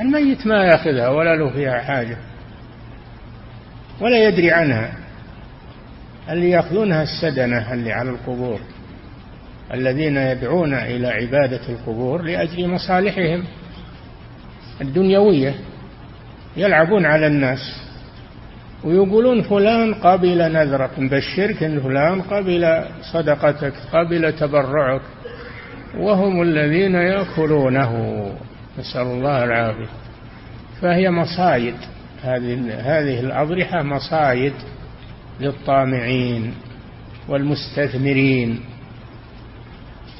[0.00, 2.16] الميت ما يأخذها ولا له فيها حاجة
[4.00, 4.92] ولا يدري عنها.
[6.30, 8.60] اللي يأخذونها السدنة اللي على القبور
[9.74, 13.44] الذين يدعون إلى عبادة القبور لأجل مصالحهم
[14.80, 15.54] الدنيوية
[16.56, 17.85] يلعبون على الناس.
[18.86, 25.00] ويقولون فلان قبل نذرك نبشرك إن فلان قبل صدقتك قبل تبرعك
[25.98, 27.92] وهم الذين يأكلونه.
[28.78, 29.88] نسأل الله العافية.
[30.80, 31.74] فهي مصايد.
[32.22, 34.52] هذه هذه الأضرحة مصايد
[35.40, 36.54] للطامعين
[37.28, 38.60] والمستثمرين.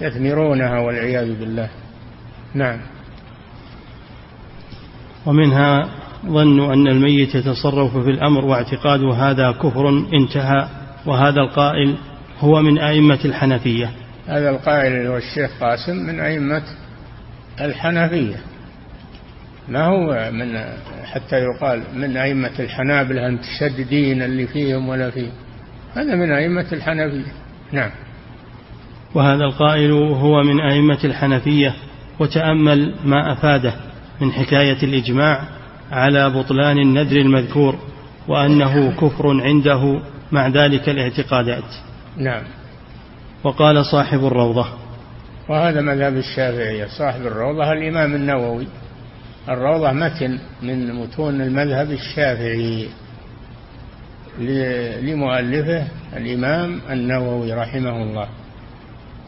[0.01, 1.69] يثمرونها والعياذ بالله.
[2.55, 2.81] نعم.
[5.27, 5.89] ومنها
[6.27, 10.69] ظنوا أن الميت يتصرف في الأمر واعتقاد هذا كفر انتهى
[11.07, 11.95] وهذا القائل
[12.41, 13.91] هو من أئمة الحنفية.
[14.27, 16.63] هذا القائل هو الشيخ قاسم من أئمة
[17.61, 18.37] الحنفية.
[19.69, 20.59] ما هو من
[21.05, 25.33] حتى يقال من أئمة الحنابلة المتشددين اللي فيهم ولا فيهم؟
[25.95, 27.33] هذا من أئمة الحنفية.
[27.73, 27.91] نعم.
[29.15, 31.75] وهذا القائل هو من أئمة الحنفية
[32.19, 33.75] وتأمل ما أفاده
[34.21, 35.56] من حكاية الإجماع
[35.92, 37.79] على بطلان النذر المذكور
[38.29, 40.01] وأنه كفر عنده
[40.33, 41.64] مع ذلك الاعتقادات
[42.16, 42.42] نعم.
[43.44, 44.66] وقال صاحب الروضة.
[45.49, 46.87] وهذا مذهب الشافعية.
[46.99, 48.66] صاحب الروضة الإمام النووي.
[49.49, 52.88] الروضة متن من متون المذهب الشافعي
[55.03, 58.29] لمؤلفه الإمام النووي رحمه الله.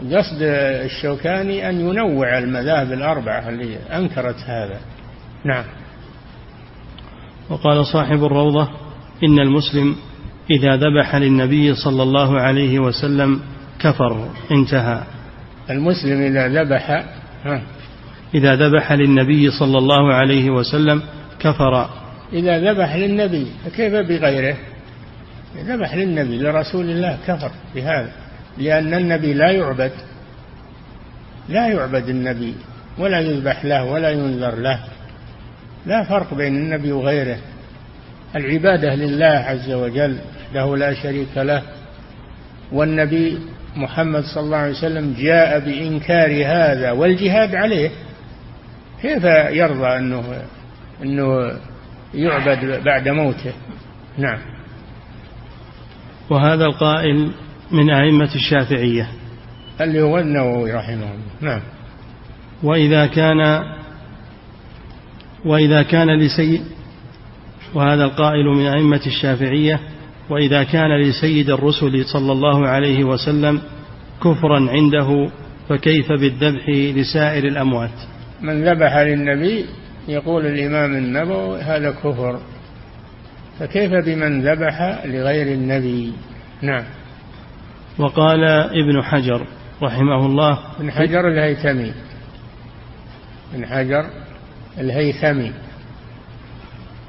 [0.00, 4.80] قصد الشوكاني أن ينوع المذاهب الأربعة اللي أنكرت هذا.
[5.44, 5.64] نعم.
[7.50, 8.68] وقال صاحب الروضة
[9.24, 9.96] إن المسلم
[10.50, 13.40] إذا ذبح للنبي صلى الله عليه وسلم
[13.80, 15.02] كفر انتهى.
[15.70, 17.04] المسلم إذا ذبح
[18.34, 21.02] إذا ذبح للنبي صلى الله عليه وسلم
[21.40, 21.88] كفر.
[22.32, 24.56] إذا ذبح للنبي فكيف بغيره؟
[25.56, 28.12] ذبح للنبي لرسول الله كفر بهذا
[28.58, 29.92] لأن النبي لا يعبد
[31.48, 32.54] لا يعبد النبي
[32.98, 34.78] ولا يذبح له ولا ينذر له.
[35.86, 37.38] لا فرق بين النبي وغيره.
[38.36, 40.18] العبادة لله عز وجل
[40.54, 41.62] له لا شريك له.
[42.72, 43.38] والنبي
[43.76, 47.90] محمد صلى الله عليه وسلم جاء بإنكار هذا والجهاد عليه.
[49.02, 50.42] كيف يرضى أنه
[51.02, 51.52] أنه
[52.14, 53.52] يعبد بعد موته؟
[54.18, 54.38] نعم.
[56.30, 57.32] وهذا القائل
[57.70, 59.08] من أئمة الشافعية.
[59.80, 61.12] اللي هو النووي رحمه الله.
[61.40, 61.60] نعم.
[62.62, 63.62] وإذا كان
[65.44, 66.62] وإذا كان لسيد
[67.74, 69.81] وهذا القائل من أئمة الشافعية
[70.31, 73.61] وإذا كان لسيد الرسل صلى الله عليه وسلم
[74.20, 75.31] كفرا عنده
[75.68, 77.90] فكيف بالذبح لسائر الأموات؟
[78.42, 79.64] من ذبح للنبي
[80.09, 82.40] يقول الإمام النبوي هذا كفر.
[83.59, 86.12] فكيف بمن ذبح لغير النبي؟
[86.62, 86.85] نعم.
[87.98, 89.46] وقال ابن حجر
[89.83, 91.92] رحمه الله ابن حجر الهيثمي
[93.55, 94.11] ابن حجر
[94.80, 95.52] الهيثمي.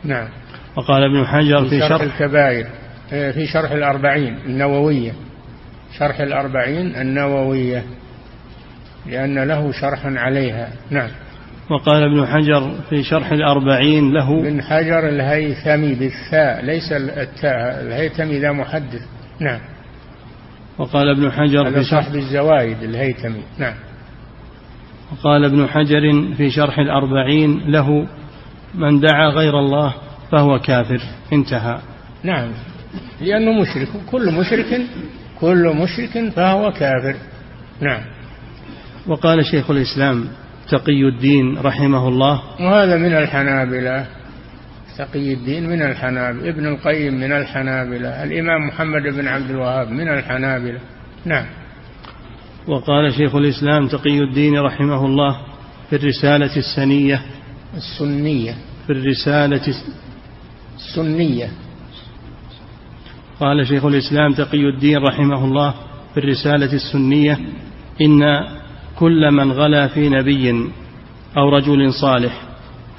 [0.03, 0.27] نعم.
[0.75, 2.67] وقال ابن حجر في, في شرح, شرح الكبائر
[3.13, 5.11] إيه، في شرح الأربعين النووية.
[5.97, 7.83] شرح الأربعين النووية.
[9.05, 10.69] لأن له شرحا عليها.
[10.89, 11.09] نعم.
[11.71, 16.65] وقال ابن حجر في شرح الأربعين له ابن حجر الهيثمي بالثاء.
[16.65, 19.01] ليس التاء الهيثمي ذا محدث.
[19.39, 19.59] نعم.
[20.77, 23.43] وقال ابن حجر في صاحب الزوائد الهيثمي.
[23.57, 23.73] نعم.
[25.11, 28.07] وقال ابن حجر في شرح الأربعين له
[28.75, 29.93] من دعا غير الله
[30.31, 31.01] فهو كافر.
[31.33, 31.79] انتهى.
[32.23, 32.49] نعم.
[33.21, 33.87] لأنه مشرك.
[34.11, 34.81] كل مشرك
[35.41, 37.15] كل مشرك فهو كافر.
[37.81, 38.01] نعم.
[39.07, 40.27] وقال شيخ الإسلام
[40.69, 42.41] تقي الدين رحمه الله.
[42.59, 44.05] وهذا من الحنابلة.
[44.97, 46.49] تقي الدين من الحنابلة.
[46.49, 48.23] ابن القيم من الحنابلة.
[48.23, 50.79] الإمام محمد بن عبد الوهاب من الحنابلة.
[51.25, 51.45] نعم.
[52.69, 55.37] وقال شيخ الإسلام تقي الدين رحمه الله
[55.89, 57.21] في الرسالة السنية.
[57.75, 58.55] السنية.
[58.87, 59.73] في الرسالة
[60.77, 61.51] السنية.
[63.39, 65.73] قال شيخ الإسلام تقي الدين رحمه الله
[66.13, 67.39] في الرسالة السنية.
[68.01, 68.21] إن
[68.99, 70.69] كل من غلا في نبي
[71.37, 72.41] أو رجل صالح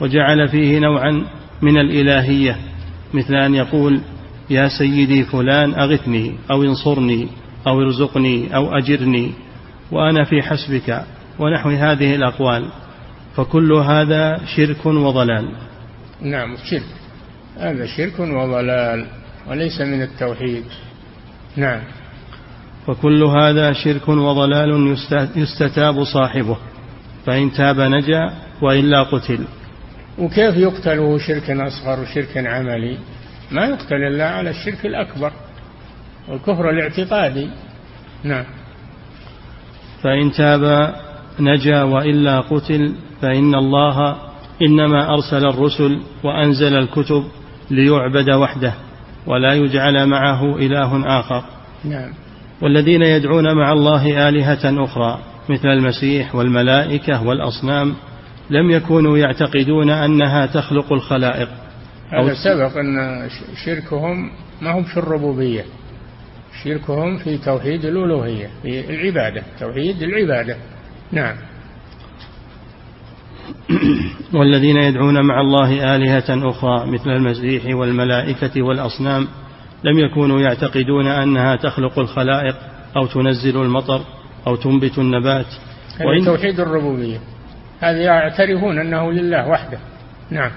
[0.00, 1.24] وجعل فيه نوعا
[1.62, 2.56] من الإلهية
[3.14, 4.00] مثل أن يقول
[4.50, 7.28] يا سيدي فلان أغثني أو انصرني
[7.66, 9.32] أو ارزقني أو أجرني
[9.92, 11.04] وأنا في حسبك
[11.38, 12.70] ونحو هذه الأقوال
[13.36, 15.48] فكل هذا شرك وضلال.
[16.20, 16.82] نعم شرك.
[17.58, 19.06] هذا شرك وضلال
[19.48, 20.64] وليس من التوحيد.
[21.56, 21.80] نعم.
[22.86, 24.96] فكل هذا شرك وضلال
[25.36, 26.56] يستتاب صاحبه
[27.26, 29.44] فإن تاب نجا وإلا قتل.
[30.18, 32.98] وكيف يقتل شرك أصغر وشرك عملي؟
[33.50, 35.32] ما يقتل إلا على الشرك الأكبر
[36.28, 37.50] والكفر الاعتقادي.
[38.24, 38.44] نعم.
[40.02, 40.94] فإن تاب
[41.40, 44.16] نجا وإلا قتل فإن الله
[44.62, 47.24] إنما أرسل الرسل وأنزل الكتب
[47.70, 48.74] ليعبد وحده
[49.26, 51.44] ولا يجعل معه إله آخر.
[51.84, 52.12] نعم.
[52.62, 57.94] والذين يدعون مع الله آلهة أخرى مثل المسيح والملائكة والأصنام
[58.50, 61.48] لم يكونوا يعتقدون أنها تخلق الخلائق.
[62.10, 63.28] هذا سبق أن
[63.64, 65.64] شركهم ما هم في الربوبية.
[66.64, 70.56] شركهم في توحيد الألوهية في العبادة توحيد العبادة.
[71.12, 71.36] نعم.
[74.34, 79.28] والذين يدعون مع الله آلهة أخرى مثل المسيح والملائكة والأصنام
[79.84, 82.56] لم يكونوا يعتقدون أنها تخلق الخلائق
[82.96, 84.00] أو تنزل المطر
[84.46, 85.46] أو تنبت النبات.
[86.00, 87.18] وإن توحيد الربوبية.
[87.80, 89.78] هذه يعترفون أنه لله وحده.
[90.30, 90.50] نعم.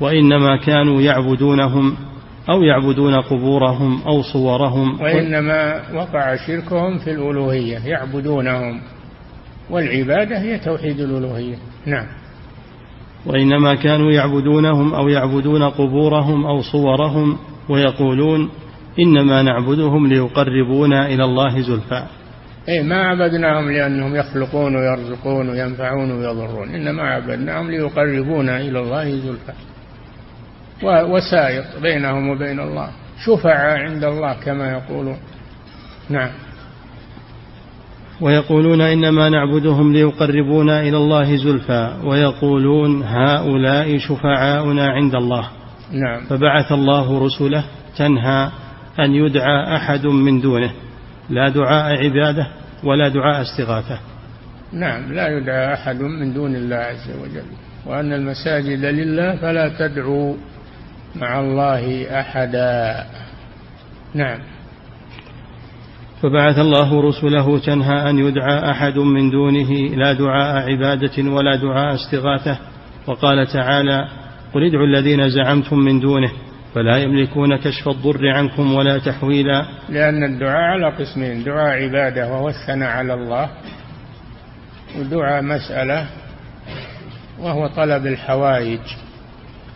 [0.00, 1.96] وإنما كانوا يعبدونهم
[2.50, 5.00] أو يعبدون قبورهم أو صورهم.
[5.00, 8.80] وإنما وقع شركهم في الألوهية يعبدونهم.
[9.70, 11.56] والعبادة هي توحيد الألوهية.
[11.86, 12.06] نعم.
[13.26, 18.50] وإنما كانوا يعبدونهم أو يعبدون قبورهم أو صورهم ويقولون
[18.98, 22.02] إنما نعبدهم ليقربونا إلى الله زلفى.
[22.68, 26.68] أي ما عبدناهم لأنهم يخلقون ويرزقون وينفعون ويضرون.
[26.68, 29.52] إنما عبدناهم ليقربونا إلى الله زلفى.
[30.82, 32.88] وسائط بينهم وبين الله.
[33.24, 35.16] شفعاء عند الله كما يقولون.
[36.10, 36.30] نعم.
[38.20, 45.48] ويقولون إنما نعبدهم ليقربونا إلى الله زلفى ويقولون هؤلاء شفعاؤنا عند الله.
[45.92, 46.24] نعم.
[46.24, 47.64] فبعث الله رسله
[47.96, 48.50] تنهى
[49.00, 50.70] أن يدعى أحد من دونه.
[51.30, 52.46] لا دعاء عبادة
[52.84, 53.98] ولا دعاء استغاثة.
[54.72, 55.12] نعم.
[55.12, 57.46] لا يدعى أحد من دون الله عز وجل.
[57.86, 60.34] وأن المساجد لله فلا تدعوا.
[61.20, 63.04] مع الله أحدا.
[64.14, 64.38] نعم.
[66.22, 72.58] فبعث الله رسله تنهى أن يدعى أحد من دونه لا دعاء عبادة ولا دعاء استغاثة
[73.06, 74.08] وقال تعالى
[74.54, 76.32] قل ادعوا الذين زعمتم من دونه
[76.74, 79.66] فلا يملكون كشف الضر عنكم ولا تحويلا.
[79.88, 83.48] لأن الدعاء على قسمين دعاء عبادة وهو الثناء على الله
[84.98, 86.06] ودعاء مسألة
[87.40, 88.80] وهو طلب الحوائج.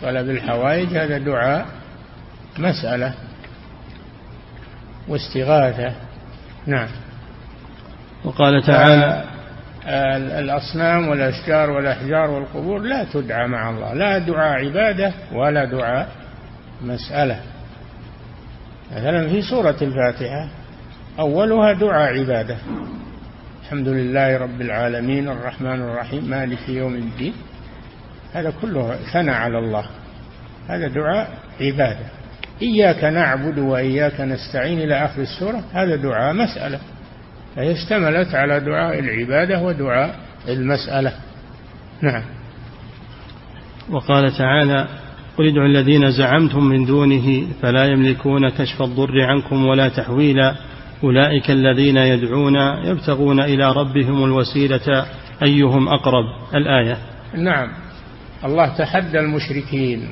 [0.02, 1.66] طلب الحوائج هذا دعاء
[2.58, 3.14] مسألة
[5.08, 5.92] واستغاثة.
[6.66, 6.88] نعم.
[8.24, 9.24] وقال تعالى
[10.38, 13.94] الأصنام والأشجار والأحجار والقبور لا تدعى مع الله.
[13.94, 16.08] لا دعاء عبادة ولا دعاء
[16.82, 17.40] مسألة.
[18.92, 20.48] مثلا في سورة الفاتحة
[21.18, 22.56] أولها دعاء عبادة.
[23.62, 27.34] الحمد لله رب العالمين الرحمن الرحيم مالك يوم الدين.
[28.32, 29.84] هذا كله ثنى على الله.
[30.68, 32.06] هذا دعاء عبادة.
[32.62, 36.78] إياك نعبد وإياك نستعين إلى آخر السورة هذا دعاء مسألة.
[37.56, 40.14] فهي اشتملت على دعاء العبادة ودعاء
[40.48, 41.12] المسألة.
[42.02, 42.22] نعم.
[43.90, 44.88] وقال تعالى
[45.38, 50.54] قل ادعوا الذين زعمتم من دونه فلا يملكون كشف الضر عنكم ولا تحويلا.
[51.04, 55.06] أولئك الذين يدعون يبتغون إلى ربهم الوسيلة.
[55.42, 56.98] أيهم أقرب؟ الآية.
[57.34, 57.68] نعم.
[58.44, 60.08] الله تحدى المشركين.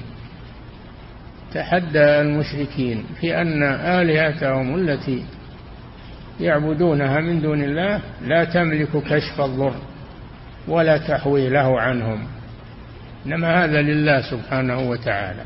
[1.54, 5.24] تحدى المشركين في أن آلهتهم التي
[6.40, 9.74] يعبدونها من دون الله لا تملك كشف الضر
[10.68, 12.26] ولا تحويله عنهم.
[13.26, 15.42] إنما هذا لله سبحانه وتعالى.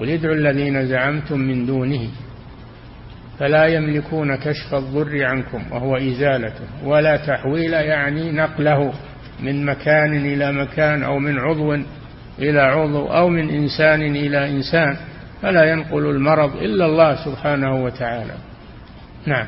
[0.00, 2.08] قل ادعوا الذين زعمتم من دونه
[3.38, 8.92] فلا يملكون كشف الضر عنكم وهو إزالته ولا تحويل يعني نقله.
[9.42, 11.74] من مكان إلى مكان أو من عضو
[12.38, 14.96] إلى عضو أو من إنسان إلى إنسان
[15.42, 18.34] فلا ينقل المرض إلا الله سبحانه وتعالى.
[19.26, 19.46] نعم.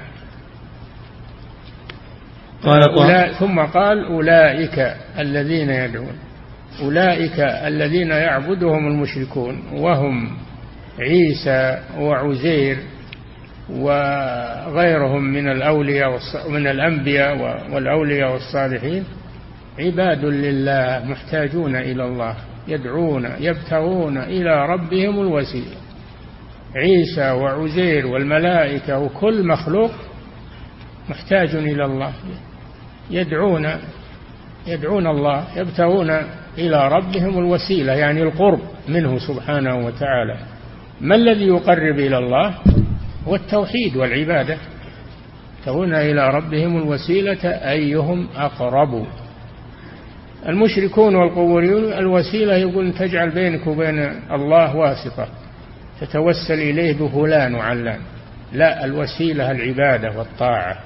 [2.64, 6.18] قال ثم قال أولئك الذين يدعون.
[6.82, 10.36] أولئك الذين يعبدهم المشركون وهم
[10.98, 12.76] عيسى وعزير
[13.70, 16.18] وغيرهم من الأولياء
[16.48, 17.38] من الأنبياء
[17.72, 19.04] والأولياء والصالحين.
[19.78, 22.36] عباد لله محتاجون إلى الله
[22.68, 25.76] يدعون يبتغون إلى ربهم الوسيلة.
[26.76, 29.90] عيسى وعزير والملائكة وكل مخلوق
[31.08, 32.12] محتاج إلى الله.
[33.10, 33.68] يدعون
[34.66, 36.10] يدعون الله يبتغون
[36.58, 40.36] إلى ربهم الوسيلة يعني القرب منه سبحانه وتعالى.
[41.00, 42.54] ما الذي يقرب إلى الله؟
[43.28, 44.56] هو التوحيد والعبادة.
[45.58, 49.06] يبتغون إلى ربهم الوسيلة أيهم أقرب.
[50.48, 53.98] المشركون والقبوريون الوسيلة يقول تجعل بينك وبين
[54.32, 55.28] الله واسطة
[56.00, 57.98] تتوسل إليه بفلان وعلان
[58.52, 60.78] لا الوسيلة العبادة والطاعة.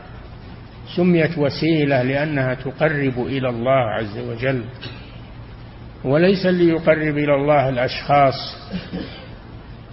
[0.97, 4.65] سميت وسيلة لأنها تقرب إلى الله عز وجل
[6.05, 8.35] وليس اللي يقرب إلى الله الأشخاص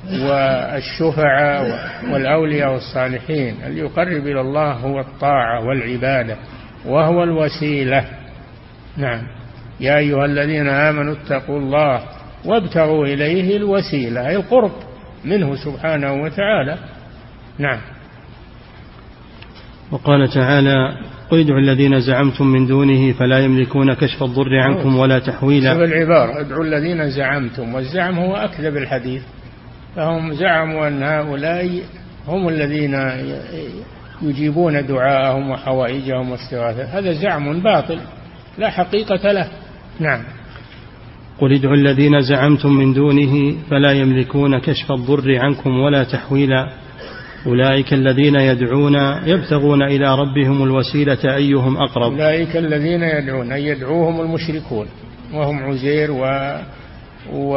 [0.05, 1.79] والشفعاء
[2.11, 6.37] والأولياء والصالحين اللي يقرب إلى الله هو الطاعة والعبادة
[6.85, 8.05] وهو الوسيلة.
[8.97, 9.21] نعم.
[9.79, 12.01] يا أيها الذين آمنوا اتقوا الله
[12.45, 14.71] وابتغوا إليه الوسيلة أي القرب
[15.25, 16.77] منه سبحانه وتعالى.
[17.59, 17.79] نعم.
[19.91, 20.97] وقال تعالى
[21.29, 25.73] قل ادعوا الذين زعمتم من دونه فلا يملكون كشف الضر عنكم ولا تحويلا.
[25.73, 29.23] شوف العبارة ادعوا الذين زعمتم والزعم هو أكذب الحديث.
[29.95, 31.81] فهم زعموا أن هؤلاء
[32.27, 33.11] هم الذين
[34.21, 36.83] يجيبون دعاءهم وحوائجهم واستغاثة.
[36.83, 37.99] هذا زعم باطل
[38.57, 39.47] لا حقيقة له.
[39.99, 40.23] نعم.
[41.39, 46.69] قل ادعوا الذين زعمتم من دونه فلا يملكون كشف الضر عنكم ولا تحويلا.
[47.45, 52.11] أولئك الذين يدعون يبتغون إلى ربهم الوسيلة أيهم أقرب.
[52.11, 54.87] أولئك الذين يدعون أي يدعوهم المشركون
[55.33, 56.23] وهم عزير و...
[57.33, 57.53] و...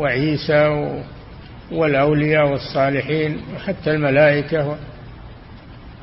[0.00, 0.88] وعيسى
[1.72, 4.76] والأولياء والصالحين وحتى الملائكة.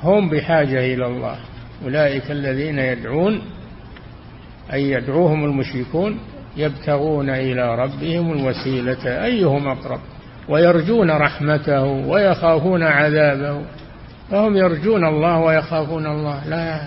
[0.03, 1.37] هم بحاجة إلى الله.
[1.85, 3.41] أولئك الذين يدعون
[4.73, 6.19] أي يدعوهم المشركون
[6.57, 9.99] يبتغون إلى ربهم الوسيلة أيهم أقرب؟
[10.49, 13.61] ويرجون رحمته ويخافون عذابه.
[14.31, 16.47] فهم يرجون الله ويخافون الله.
[16.47, 16.81] لا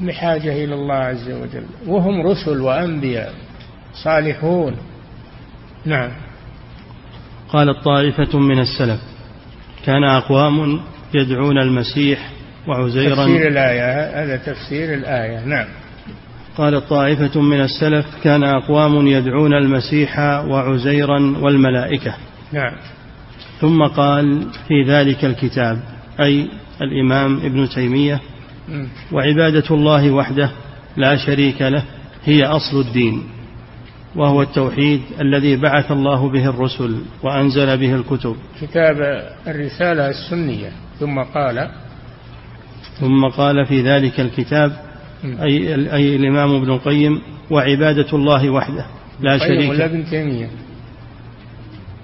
[0.00, 1.64] بحاجة إلى الله عز وجل.
[1.86, 3.32] وهم رسل وأنبياء
[4.04, 4.76] صالحون.
[5.84, 6.10] نعم.
[7.48, 9.00] قالت طائفة من السلف
[9.86, 10.80] كان أقوام
[11.14, 12.30] يدعون المسيح
[12.68, 15.44] وعزيرا تفسير الآية هذا تفسير الآية.
[15.44, 15.66] نعم.
[16.58, 22.14] قالت طائفة من السلف كان أقوام يدعون المسيح وعزيرا والملائكة.
[22.52, 22.72] نعم.
[23.60, 25.80] ثم قال في ذلك الكتاب
[26.20, 26.48] أي
[26.82, 28.20] الإمام ابن تيمية
[29.12, 30.50] وعبادة الله وحده
[30.96, 31.84] لا شريك له
[32.24, 33.22] هي أصل الدين
[34.16, 38.36] وهو التوحيد الذي بعث الله به الرسل وأنزل به الكتب.
[38.60, 38.96] كتاب
[39.46, 40.72] الرسالة السنية.
[41.00, 41.70] ثم قال
[43.00, 44.87] ثم قال في ذلك الكتاب
[45.24, 48.86] أي, أي الإمام ابن القيم وعبادة الله وحده.
[49.20, 49.84] لا شريك له.
[49.84, 50.50] ابن تيمية.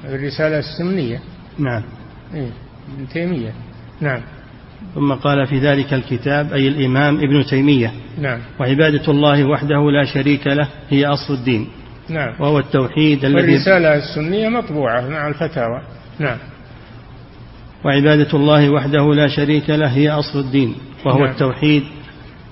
[0.04, 1.20] الرسالة السنية.
[1.58, 1.82] نعم.
[2.34, 2.50] إيه
[2.96, 3.52] ابن تيمية.
[4.00, 4.20] نعم.
[4.94, 7.92] ثم قال في ذلك الكتاب أي الإمام ابن تيمية.
[8.18, 8.38] نعم.
[8.60, 11.68] وعبادة الله وحده لا شريك له هي أصل الدين.
[12.08, 12.34] نعم.
[12.40, 15.82] وهو التوحيد الذي والرسالة السنية مطبوعة مع الفتاوى.
[16.18, 16.38] نعم.
[17.84, 20.74] وعبادة الله وحده لا شريك له هي أصل الدين.
[21.06, 21.30] وهو نعم.
[21.30, 21.82] التوحيد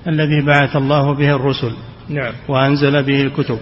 [0.06, 1.72] الذي بعث الله به الرسل
[2.08, 2.32] نعم.
[2.48, 3.58] وأنزل به الكتب.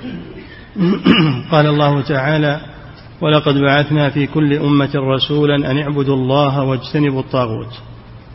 [1.53, 2.61] قال الله تعالى
[3.21, 7.79] ولقد بعثنا في كل أمة رسولا أن اعبدوا الله واجتنبوا الطاغوت.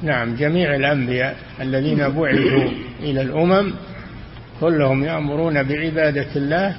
[0.04, 3.74] نعم جميع الأنبياء الذين بعثوا إلى الأمم
[4.60, 6.76] كلهم يأمرون بعبادة الله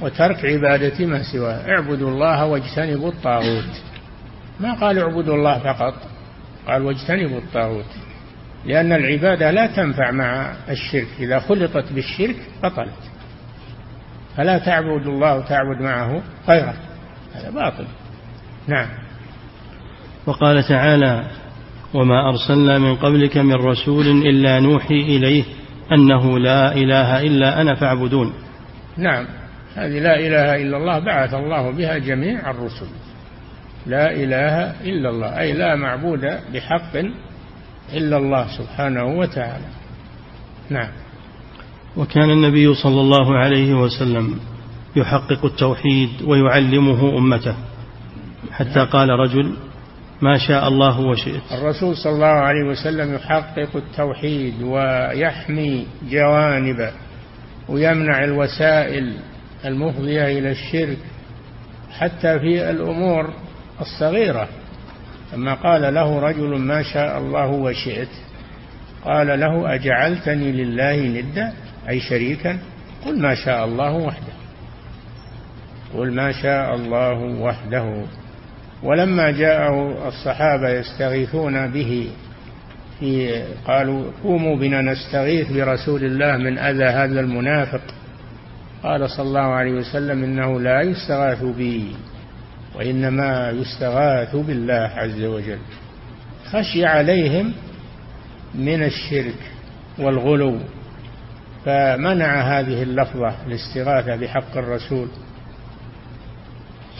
[0.00, 1.68] وترك عبادة ما سواه.
[1.68, 3.82] اعبدوا الله واجتنبوا الطاغوت.
[4.60, 5.94] ما قال اعبدوا الله فقط
[6.66, 8.09] قال واجتنبوا الطاغوت.
[8.66, 11.08] لأن العبادة لا تنفع مع الشرك.
[11.18, 13.10] إذا خلطت بالشرك بطلت.
[14.36, 16.74] فلا تعبد الله وتعبد معه غيره.
[17.34, 17.86] هذا باطل.
[18.68, 18.88] نعم.
[20.26, 21.24] وقال تعالى
[21.94, 25.44] وما أرسلنا من قبلك من رسول إلا نوحي إليه
[25.92, 28.32] أنه لا إله إلا أنا فاعبدون.
[28.96, 29.26] نعم.
[29.76, 32.86] هذه لا إله إلا الله بعث الله بها جميع الرسل.
[33.86, 35.38] لا إله إلا الله.
[35.40, 36.20] أي لا معبود
[36.54, 36.96] بحق
[37.94, 39.68] إلا الله سبحانه وتعالى.
[40.70, 40.88] نعم.
[41.96, 44.40] وكان النبي صلى الله عليه وسلم
[44.96, 47.54] يحقق التوحيد ويعلمه أمته
[48.52, 49.54] حتى قال رجل
[50.22, 51.42] ما شاء الله وشئت.
[51.52, 56.92] الرسول صلى الله عليه وسلم يحقق التوحيد ويحمي جوانبه
[57.68, 59.14] ويمنع الوسائل
[59.64, 60.98] المفضية إلى الشرك
[61.98, 63.30] حتى في الأمور
[63.80, 64.48] الصغيرة.
[65.32, 68.08] لما قال له رجل ما شاء الله وشئت
[69.04, 71.52] قال له أجعلتني لله ندا
[71.88, 72.58] أي شريكا؟
[73.06, 74.32] قل ما شاء الله وحده.
[75.94, 78.02] قل ما شاء الله وحده.
[78.82, 82.10] ولما جاءه الصحابة يستغيثون به
[83.00, 87.82] في قالوا قوموا بنا نستغيث برسول الله من أذى هذا المنافق.
[88.82, 91.92] قال صلى الله عليه وسلم إنه لا يستغاث بي.
[92.74, 95.58] وإنما يستغاث بالله عز وجل.
[96.50, 97.52] خشي عليهم
[98.54, 99.38] من الشرك
[99.98, 100.58] والغلو
[101.64, 105.08] فمنع هذه اللفظة الاستغاثة بحق الرسول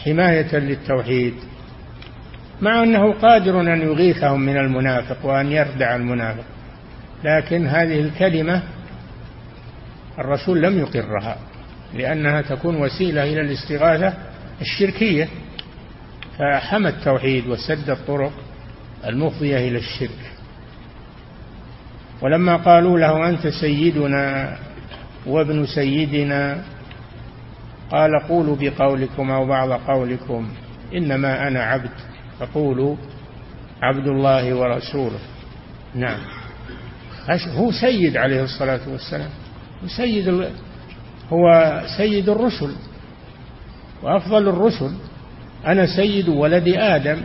[0.05, 1.33] حماية للتوحيد
[2.61, 6.43] مع أنه قادر أن يغيثهم من المنافق وأن يردع المنافق
[7.23, 8.63] لكن هذه الكلمة
[10.19, 11.37] الرسول لم يقرها
[11.93, 14.13] لأنها تكون وسيلة إلى الاستغاثة
[14.61, 15.27] الشركية.
[16.41, 18.31] فحمى التوحيد وسد الطرق
[19.05, 20.31] المفضية إلى الشرك.
[22.21, 24.57] ولما قالوا له أنت سيدنا
[25.25, 26.63] وابن سيدنا
[27.91, 30.49] قال قولوا بقولكم أو بعض قولكم
[30.93, 31.91] إنما أنا عبد
[32.39, 32.95] فقولوا
[33.81, 35.19] عبد الله ورسوله.
[35.95, 36.19] نعم.
[37.55, 39.29] هو سيد عليه الصلاة والسلام.
[39.97, 40.51] سيد
[41.33, 42.75] هو سيد الرسل
[44.03, 44.91] وأفضل الرسل.
[45.67, 47.21] أنا سيد ولد آدم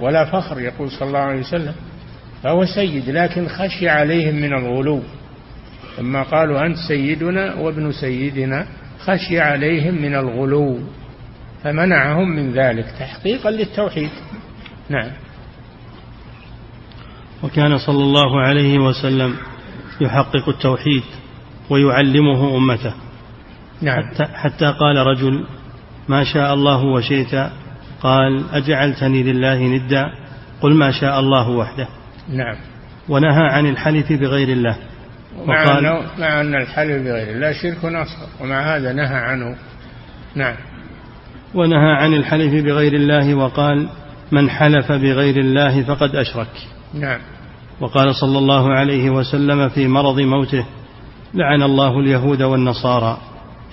[0.00, 1.74] ولا فخر يقول صلى الله عليه وسلم
[2.42, 5.02] فهو سيد لكن خشي عليهم من الغلو.
[5.98, 8.66] لما قالوا أنت سيدنا وابن سيدنا
[9.00, 10.78] خشي عليهم من الغلو
[11.64, 14.10] فمنعهم من ذلك تحقيقا للتوحيد.
[14.88, 15.10] نعم.
[17.42, 19.34] وكان صلى الله عليه وسلم
[20.00, 21.02] يحقق التوحيد
[21.70, 22.94] ويعلمه أمته.
[23.82, 24.02] نعم.
[24.02, 25.44] حتى, حتى قال رجل
[26.08, 27.50] ما شاء الله وشئت.
[28.02, 30.04] قال أجعلتني لله ندا.
[30.60, 31.88] قل ما شاء الله وحده.
[32.28, 32.56] نعم.
[33.08, 34.76] ونهى عن الحلف بغير الله.
[35.46, 38.28] مع وقال مع أن الحلف بغير الله شرك أصغر.
[38.40, 39.56] ومع هذا نهى عنه.
[40.34, 40.54] نعم.
[41.54, 43.88] ونهى عن الحلف بغير الله وقال
[44.32, 46.52] من حلف بغير الله فقد أشرك.
[46.94, 47.20] نعم.
[47.80, 50.64] وقال صلى الله عليه وسلم في مرض موته
[51.34, 53.18] لعن الله اليهود والنصارى.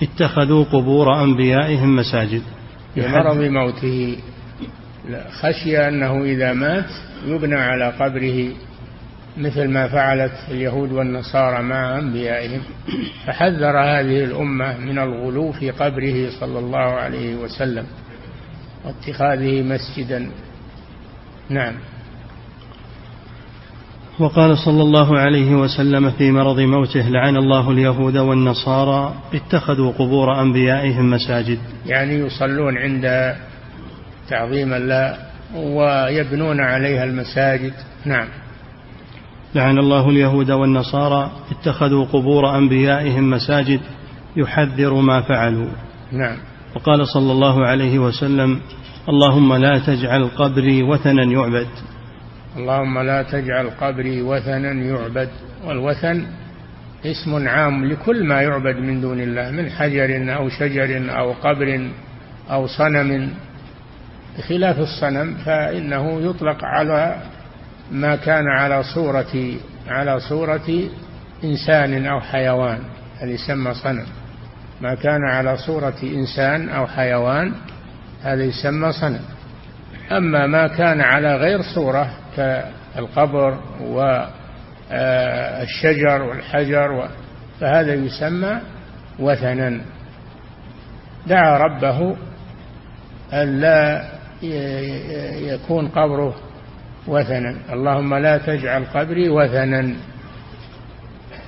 [0.02, 2.42] اتخذوا قبور أنبيائهم مساجد.
[2.94, 4.16] في مرض موته
[5.30, 6.90] خشي أنه إذا مات
[7.26, 8.48] يبنى على قبره
[9.36, 12.60] مثل ما فعلت اليهود والنصارى مع أنبيائهم.
[13.26, 17.86] فحذر هذه الأمة من الغلو في قبره صلى الله عليه وسلم.
[18.84, 20.30] واتخاذه مسجدا.
[21.50, 21.74] نعم.
[24.18, 31.10] وقال صلى الله عليه وسلم في مرض موته لعن الله اليهود والنصارى اتخذوا قبور أنبيائهم
[31.10, 31.58] مساجد.
[31.86, 33.34] يعني يصلون عند
[34.28, 35.16] تعظيم الله
[35.54, 37.72] ويبنون عليها المساجد.
[38.04, 38.28] نعم.
[39.54, 43.80] لعن الله اليهود والنصارى اتخذوا قبور أنبيائهم مساجد
[44.36, 45.68] يحذر ما فعلوا.
[46.12, 46.36] نعم.
[46.76, 48.60] وقال صلى الله عليه وسلم
[49.08, 51.68] اللهم لا تجعل قبري وثنا يعبد.
[52.56, 55.28] اللهم لا تجعل قبري وثنا يعبد
[55.64, 56.26] والوثن
[57.06, 61.88] اسم عام لكل ما يعبد من دون الله من حجر أو شجر أو قبر
[62.50, 63.30] أو صنم.
[64.38, 67.16] بخلاف الصنم فإنه يطلق على
[67.92, 69.54] ما كان على صورة
[69.88, 70.88] على صورة
[71.44, 72.78] إنسان أو حيوان
[73.20, 74.06] هذا يسمى صنم.
[74.80, 77.52] ما كان على صورة إنسان أو حيوان
[78.22, 79.24] هذا يسمى صنم.
[80.12, 83.58] أما ما كان على غير صورة كالقبر
[84.90, 87.08] والشجر والحجر
[87.60, 88.60] فهذا يسمى
[89.18, 89.80] وثنا.
[91.26, 92.16] دعا ربه
[93.32, 94.04] ألا
[95.52, 96.34] يكون قبره
[97.06, 97.56] وثنا.
[97.72, 99.94] اللهم لا تجعل قبري وثنا.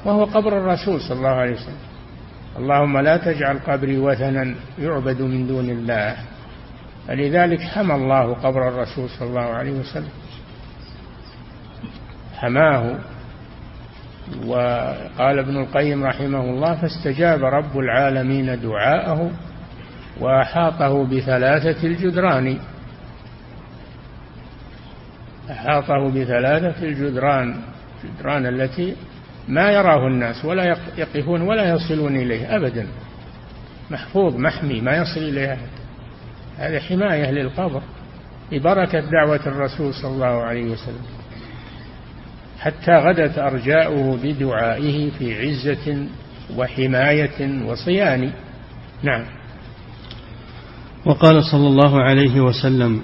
[0.05, 1.79] وهو قبر الرسول صلى الله عليه وسلم.
[2.59, 6.17] اللهم لا تجعل قبري وثنا يعبد من دون الله.
[7.09, 10.11] فلذلك حمى الله قبر الرسول صلى الله عليه وسلم.
[12.39, 12.99] حماه.
[14.47, 19.31] وقال ابن القيم رحمه الله فاستجاب رب العالمين دعاءه
[20.21, 22.59] وأحاطه بثلاثة الجدران.
[25.51, 27.57] أحاطه بثلاثة الجدران
[28.05, 28.97] الجدران التي
[29.49, 32.87] ما يراه الناس ولا يقفون ولا يصلون إليه أبدا.
[33.91, 35.69] محفوظ محمي ما يصل إليه أحد.
[36.59, 37.83] هذا حماية للقبر
[38.53, 41.03] ببركة دعوة الرسول صلى الله عليه وسلم.
[42.61, 46.07] حتى غدت أرجاؤه بدعائه في عزة
[46.57, 48.31] وحماية وصيان.
[49.03, 49.25] نعم.
[51.07, 53.03] وقال صلى الله عليه وسلم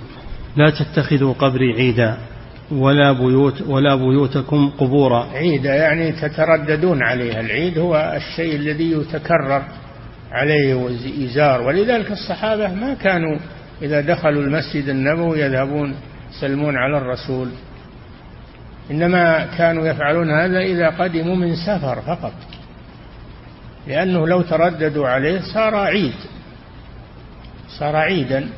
[0.57, 2.19] لا تتخذوا قبري عيدا
[2.73, 5.25] ولا بيوت ولا بيوتكم قبورا.
[5.25, 7.41] عيد يعني تترددون عليها.
[7.41, 9.63] العيد هو الشيء الذي يتكرر
[10.33, 11.63] عليه ويزار.
[11.63, 13.39] ولذلك الصحابة ما كانوا
[13.83, 15.95] إذا دخلوا المسجد النبوي يذهبون
[16.33, 17.49] يسلمون على الرسول.
[18.91, 22.35] إنما كانوا يفعلون هذا إذا قدموا من سفر فقط.
[23.87, 26.15] لأنه لو ترددوا عليه صار عيد.
[27.79, 28.49] صار عيدا.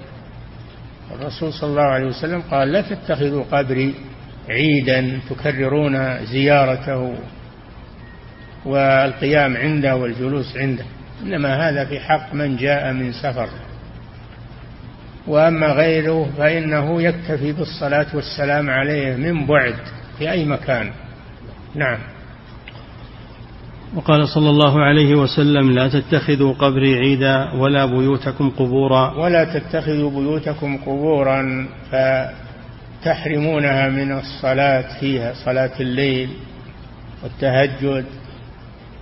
[1.14, 3.94] الرسول صلى الله عليه وسلم قال لا تتخذوا قبري
[4.48, 7.14] عيدا تكررون زيارته
[8.64, 10.84] والقيام عنده والجلوس عنده.
[11.22, 13.48] إنما هذا في حق من جاء من سفر.
[15.26, 19.95] وأما غيره فإنه يكتفي بالصلاة والسلام عليه من بعد.
[20.18, 20.92] في أي مكان.
[21.74, 21.98] نعم.
[23.94, 29.14] وقال صلى الله عليه وسلم لا تتخذوا قبري عيدا ولا بيوتكم قبورا.
[29.14, 31.68] ولا تتخذوا بيوتكم قبورا
[33.02, 36.30] فتحرمونها من الصلاة فيها صلاة الليل
[37.22, 38.04] والتهجد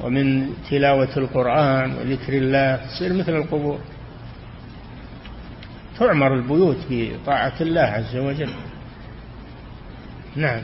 [0.00, 3.78] ومن تلاوة القرآن وذكر الله تصير مثل القبور.
[5.98, 8.50] تعمر البيوت بطاعة الله عز وجل.
[10.36, 10.62] نعم.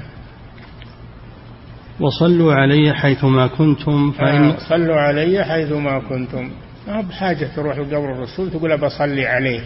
[2.00, 6.50] وصلوا علي حيثما كنتم فإن آه صلوا علي حيثما كنتم.
[6.88, 9.60] ما بحاجة تروح لقبر الرسول تقول بصلي عليه.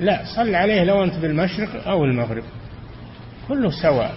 [0.00, 2.42] لا صل عليه لو أنت بالمشرق أو المغرب.
[3.48, 4.14] كله سواء.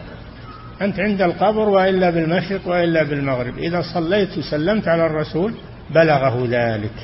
[0.82, 3.58] أنت عند القبر وإلا بالمشرق وإلا بالمغرب.
[3.58, 5.54] إذا صليت وسلمت على الرسول
[5.96, 6.96] بلغه ذلك.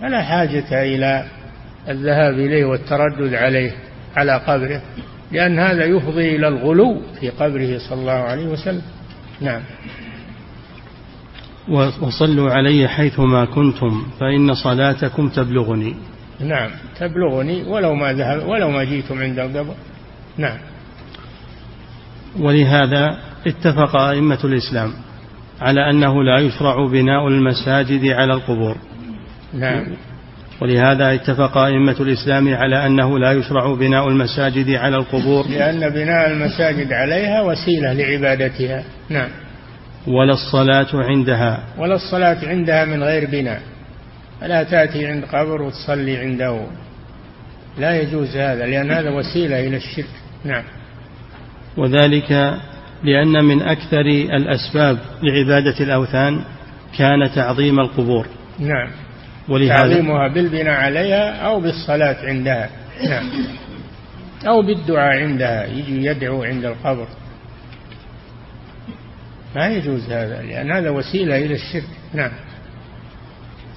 [0.00, 1.24] فلا حاجة إلى
[1.88, 3.72] الذهاب إليه والتردد عليه
[4.16, 4.82] على قبره
[5.32, 8.82] لأن هذا يفضي إلى الغلو في قبره صلى الله عليه وسلم.
[9.40, 9.62] نعم.
[12.00, 15.94] وصلوا علي حيثما كنتم فإن صلاتكم تبلغني.
[16.40, 16.70] نعم.
[16.96, 19.74] تبلغني ولو ما ذهب ولو ما جئتم عند القبر.
[20.38, 20.58] نعم.
[22.40, 24.92] ولهذا اتفق أئمة الإسلام
[25.60, 28.76] على أنه لا يشرع بناء المساجد على القبور.
[29.54, 29.86] نعم.
[30.60, 35.48] ولهذا اتفق أئمة الإسلام على أنه لا يشرع بناء المساجد على القبور.
[35.48, 38.84] لأن بناء المساجد عليها وسيلة لعبادتها.
[39.08, 39.28] نعم.
[40.06, 41.64] ولا الصلاة عندها.
[41.78, 43.60] ولا الصلاة عندها من غير بناء.
[44.40, 46.66] فلا تأتي عند قبر وتصلي عنده.
[47.78, 50.10] لا يجوز هذا لأن هذا وسيلة إلى الشرك.
[50.44, 50.64] نعم.
[51.76, 52.58] وذلك
[53.04, 54.06] لأن من أكثر
[54.36, 56.40] الأسباب لعبادة الأوثان
[56.98, 58.26] كان تعظيم القبور.
[58.58, 59.07] نعم.
[59.48, 62.70] تعظيمها بالبناء عليها أو بالصلاة عندها.
[63.08, 63.30] نعم.
[64.46, 65.66] أو بالدعاء عندها.
[65.66, 67.06] يجي يدعو عند القبر.
[69.56, 71.88] ما يجوز هذا لأن هذا وسيلة إلى الشرك.
[72.14, 72.30] نعم.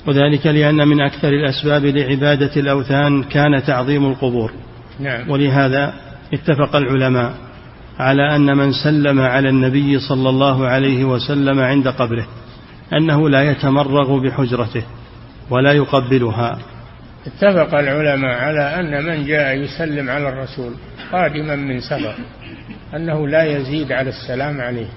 [0.07, 4.51] وذلك لأن من أكثر الأسباب لعبادة الأوثان كان تعظيم القبور.
[4.99, 5.29] نعم.
[5.29, 5.93] ولهذا
[6.33, 7.33] اتفق العلماء
[7.99, 12.27] على أن من سلم على النبي صلى الله عليه وسلم عند قبره
[12.93, 14.83] أنه لا يتمرغ بحجرته.
[15.51, 16.59] ولا يقبلها.
[17.27, 20.73] اتفق العلماء على أن من جاء يسلم على الرسول
[21.11, 22.15] قادما من سفر
[22.95, 24.89] أنه لا يزيد على السلام عليه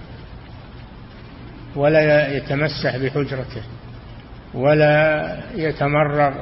[1.76, 3.62] ولا يتمسح بحجرته
[4.54, 6.32] ولا يتمرغ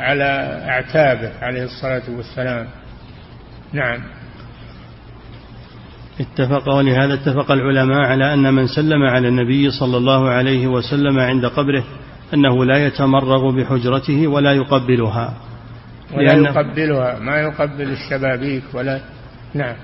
[0.00, 2.66] على أعتابه عليه الصلاة والسلام.
[3.72, 4.00] نعم.
[6.20, 11.46] اتفق ولهذا اتفق العلماء على أن من سلم على النبي صلى الله عليه وسلم عند
[11.46, 11.84] قبره
[12.34, 15.34] أنه لا يتمرغ بحجرته ولا يقبلها.
[16.14, 19.00] ولا يقبلها ما يقبل الشبابيك ولا
[19.54, 19.76] نعم.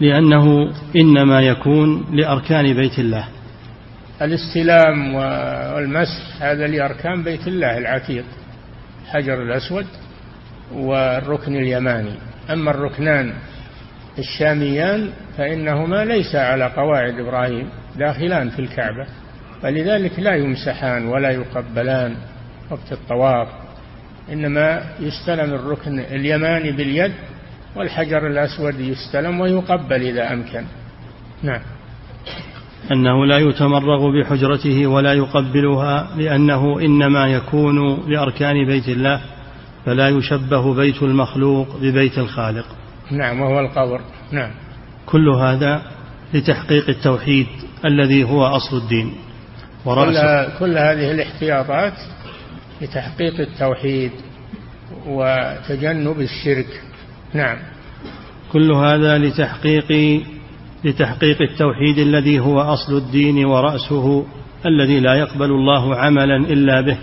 [0.00, 3.28] لأنه إنما يكون لأركان بيت الله.
[4.22, 8.24] الاستلام والمسح هذا لأركان بيت الله العتيق
[9.04, 9.86] الحجر الأسود
[10.74, 12.14] والركن اليماني.
[12.50, 13.32] أما الركنان
[14.18, 19.06] الشاميان فإنهما ليس على قواعد إبراهيم داخلان في الكعبة.
[19.62, 22.16] فلذلك لا يمسحان ولا يقبلان
[22.70, 23.48] وقت الطواف
[24.32, 27.12] إنما يستلم الركن اليماني باليد
[27.76, 30.64] والحجر الأسود يستلم ويقبل إذا أمكن.
[31.42, 31.60] نعم.
[32.92, 39.20] أنه لا يتمرغ بحجرته ولا يقبلها لأنه إنما يكون لأركان بيت الله
[39.86, 42.66] فلا يشبه بيت المخلوق ببيت الخالق.
[43.10, 44.00] نعم وهو القبر.
[44.32, 44.50] نعم.
[45.06, 45.82] كل هذا
[46.34, 47.46] لتحقيق التوحيد
[47.84, 49.27] الذي هو أصل الدين.
[49.84, 51.92] كل, كل هذه الاحتياطات
[52.80, 54.12] لتحقيق التوحيد
[55.06, 56.82] وتجنب الشرك.
[57.34, 57.58] نعم.
[58.52, 60.22] كل هذا لتحقيق
[60.84, 64.26] لتحقيق التوحيد الذي هو أصل الدين ورأسه
[64.66, 66.98] الذي لا يقبل الله عملا إلا به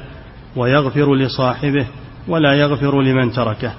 [0.55, 1.87] ويغفر لصاحبه
[2.27, 3.73] ولا يغفر لمن تركه.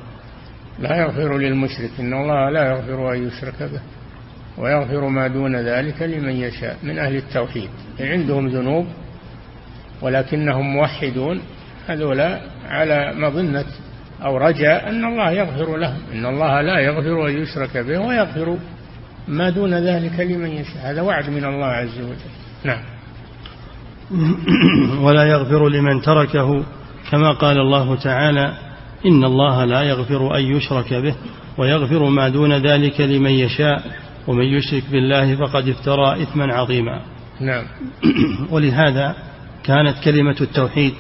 [0.78, 1.90] لا يغفر للمشرك.
[2.00, 3.95] إن الله لا يغفر أن يشرك به.
[4.58, 7.68] ويغفر ما دون ذلك لمن يشاء من أهل التوحيد.
[8.00, 8.86] عندهم ذنوب
[10.02, 11.40] ولكنهم موحدون
[11.86, 13.64] هذولا على مظنة
[14.24, 18.56] أو رجاء أن الله يغفر لهم إن الله لا يغفر أن يشرك به ويغفر
[19.28, 20.92] ما دون ذلك لمن يشاء.
[20.92, 22.32] هذا وعد من الله عز وجل.
[22.64, 22.82] نعم.
[25.06, 26.64] ولا يغفر لمن تركه
[27.10, 28.52] كما قال الله تعالى
[29.06, 31.14] إن الله لا يغفر أن يشرك به
[31.58, 34.05] ويغفر ما دون ذلك لمن يشاء.
[34.26, 37.00] ومن يشرك بالله فقد افترى إثما عظيما.
[37.40, 37.64] نعم.
[38.52, 39.16] ولهذا
[39.64, 40.94] كانت كلمة التوحيد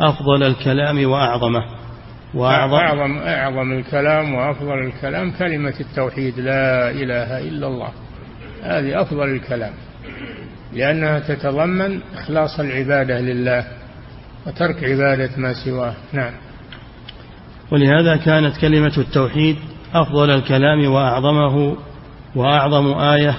[0.00, 1.64] أفضل الكلام وأعظمه.
[2.34, 7.90] وأعظم أعظم, أعظم الكلام وأفضل الكلام كلمة التوحيد لا إله إلا الله.
[8.62, 9.72] هذه أفضل الكلام
[10.72, 13.64] لأنها تتضمن إخلاص العبادة لله
[14.46, 15.94] وترك عبادة ما سواه.
[16.12, 16.32] نعم.
[17.72, 19.56] ولهذا كانت كلمة التوحيد
[19.94, 21.76] أفضل الكلام وأعظمه
[22.36, 23.34] وأعظم آية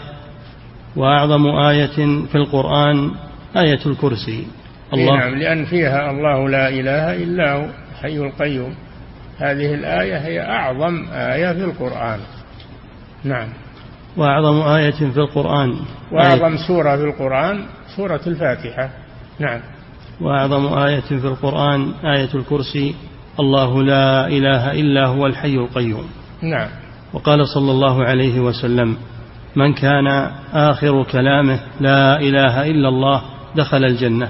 [0.95, 3.11] وأعظم آية في القرآن
[3.57, 4.47] آية الكرسي.
[4.93, 7.65] الله نعم لأن فيها الله لا إله إلا هو
[8.01, 8.75] حي القيوم.
[9.37, 12.19] هذه الآية هي أعظم آية في القرآن.
[13.23, 13.47] نعم.
[14.17, 15.75] وأعظم آية في القرآن
[16.11, 17.65] وأعظم آية سورة في القرآن
[17.95, 18.89] سورة الفاتحة.
[19.39, 19.59] نعم.
[20.21, 22.95] وأعظم آية في القرآن آية الكرسي
[23.39, 26.09] الله لا إله إلا هو الحي القيوم.
[26.41, 26.84] نعم.
[27.15, 28.97] وقال صلى الله عليه وسلم
[29.55, 30.07] من كان
[30.53, 33.21] آخر كلامه لا إله إلا الله
[33.55, 34.29] دخل الجنة.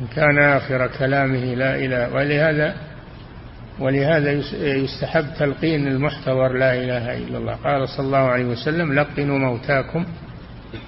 [0.00, 2.74] من كان آخر كلامه لا إله ولهذا
[3.80, 7.54] ولهذا يستحب تلقين المحتضر لا إله إلا الله.
[7.54, 10.04] قال صلى الله عليه وسلم لقنوا موتاكم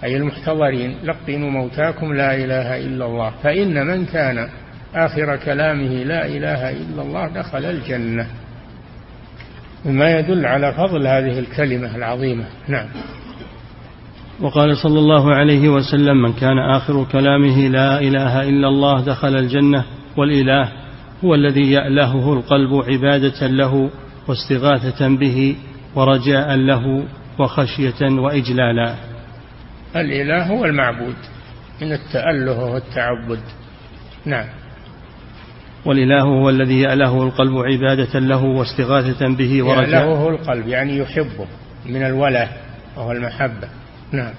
[0.04, 3.32] أي المحتضرين لقنوا موتاكم لا إله إلا الله.
[3.42, 4.48] فإن من كان
[4.94, 8.26] آخر كلامه لا إله إلا الله دخل الجنة.
[9.84, 12.44] مما يدل على فضل هذه الكلمة العظيمة.
[12.68, 12.86] نعم.
[14.40, 19.84] وقال صلى الله عليه وسلم من كان آخر كلامه لا إله إلا الله دخل الجنة
[20.16, 20.72] والإله
[21.24, 23.90] هو الذي يألهه القلب عبادة له
[24.28, 25.56] واستغاثة به
[25.94, 27.04] ورجاء له
[27.38, 28.94] وخشية وإجلالا.
[29.96, 31.16] الإله هو المعبود
[31.82, 33.40] من التأله والتعبد.
[34.26, 34.46] نعم.
[35.86, 41.46] والإله هو الذي يأله القلب عبادة له واستغاثة به ورجاء يألهه القلب يعني يحبه
[41.86, 42.48] من الوله
[42.96, 43.68] وهو المحبة.
[44.12, 44.34] نعم.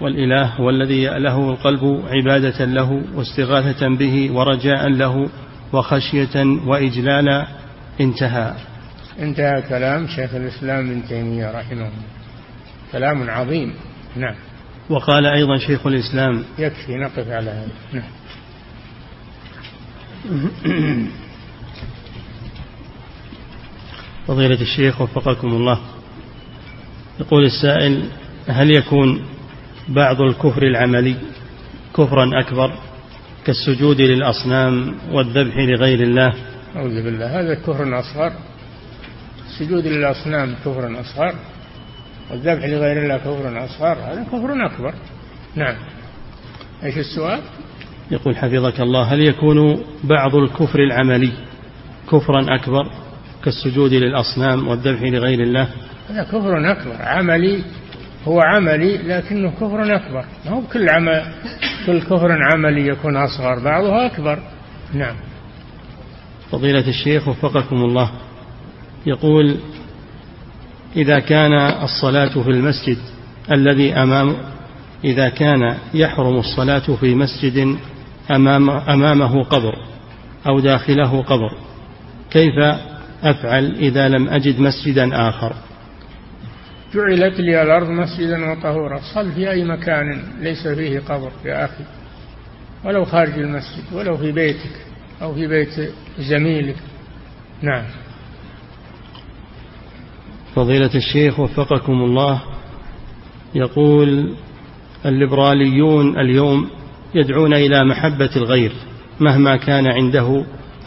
[0.00, 5.28] والإله هو الذي يأله القلب عبادة له واستغاثة به ورجاء له
[5.72, 7.46] وخشية وإجلالا
[8.00, 8.54] انتهى.
[9.20, 12.06] انتهى كلام شيخ الإسلام ابن تيمية رحمه الله.
[12.92, 13.74] كلام عظيم.
[14.16, 14.34] نعم.
[14.90, 17.72] وقال أيضا شيخ الإسلام يكفي نقف على هذا.
[17.92, 18.21] نعم.
[24.26, 25.80] فضيلة الشيخ وفقكم الله.
[27.20, 28.08] يقول السائل
[28.48, 29.24] هل يكون
[29.88, 31.16] بعض الكفر العملي
[31.96, 32.72] كفرا أكبر
[33.44, 36.32] كالسجود للأصنام والذبح لغير الله؟
[36.76, 38.32] أعوذ بالله هذا كفر أصغر.
[39.46, 41.34] السجود للأصنام كفر أصغر
[42.30, 44.94] والذبح لغير الله كفر أصغر هذا كفر أكبر.
[45.54, 45.76] نعم.
[46.84, 47.40] إيش السؤال؟
[48.12, 51.32] يقول حفظك الله هل يكون بعض الكفر العملي
[52.10, 52.90] كفرا أكبر
[53.44, 55.68] كالسجود للأصنام والذبح لغير الله؟
[56.10, 57.62] هذا كفر أكبر عملي
[58.28, 60.24] هو عملي لكنه كفر أكبر.
[60.44, 61.24] ما هو كل عمل
[61.86, 64.38] كل كفر عملي يكون أصغر بعضها أكبر.
[64.94, 65.14] نعم.
[66.50, 68.10] فضيلة الشيخ وفقكم الله
[69.06, 69.56] يقول
[70.96, 71.52] إذا كان
[71.82, 72.98] الصلاة في المسجد
[73.52, 74.36] الذي أمام
[75.04, 77.76] إذا كان يحرم الصلاة في مسجد
[78.30, 79.76] أمام أمامه قبر
[80.46, 81.56] أو داخله قبر.
[82.30, 82.54] كيف
[83.22, 85.52] أفعل إذا لم أجد مسجدا آخر؟
[86.94, 89.00] جعلت لي الأرض مسجدا وطهورا.
[89.14, 91.84] صل في أي مكان ليس فيه قبر يا أخي.
[92.84, 94.86] ولو خارج المسجد ولو في بيتك
[95.22, 96.76] أو في بيت زميلك.
[97.62, 97.84] نعم.
[100.54, 102.42] فضيلة الشيخ وفقكم الله
[103.54, 104.34] يقول
[105.06, 106.70] الليبراليون اليوم
[107.14, 108.72] يدعون إلى محبة الغير
[109.20, 110.44] مهما كان عنده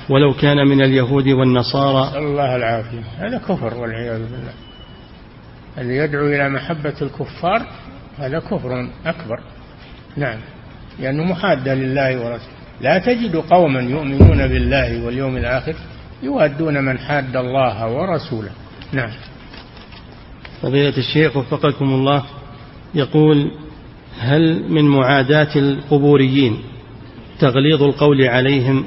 [0.10, 2.10] ولو كان من اليهود والنصارى.
[2.10, 3.04] نسأل الله العافية.
[3.18, 4.54] هذا كفر والعياذ بالله.
[5.78, 7.62] الذي يدعو إلى محبة الكفار
[8.18, 9.40] هذا كفر أكبر.
[10.18, 10.40] نعم.
[11.00, 12.56] لأنه محادة لله ورسوله.
[12.82, 15.76] لا تجد قوما يؤمنون بالله واليوم الآخر
[16.24, 18.50] يوادون من حاد الله ورسوله.
[18.94, 19.12] نعم.
[20.62, 22.24] فضيلة الشيخ وفقكم الله
[22.96, 23.52] يقول
[24.20, 26.60] هل من معاداة القبوريين
[27.40, 28.86] تغليظ القول عليهم؟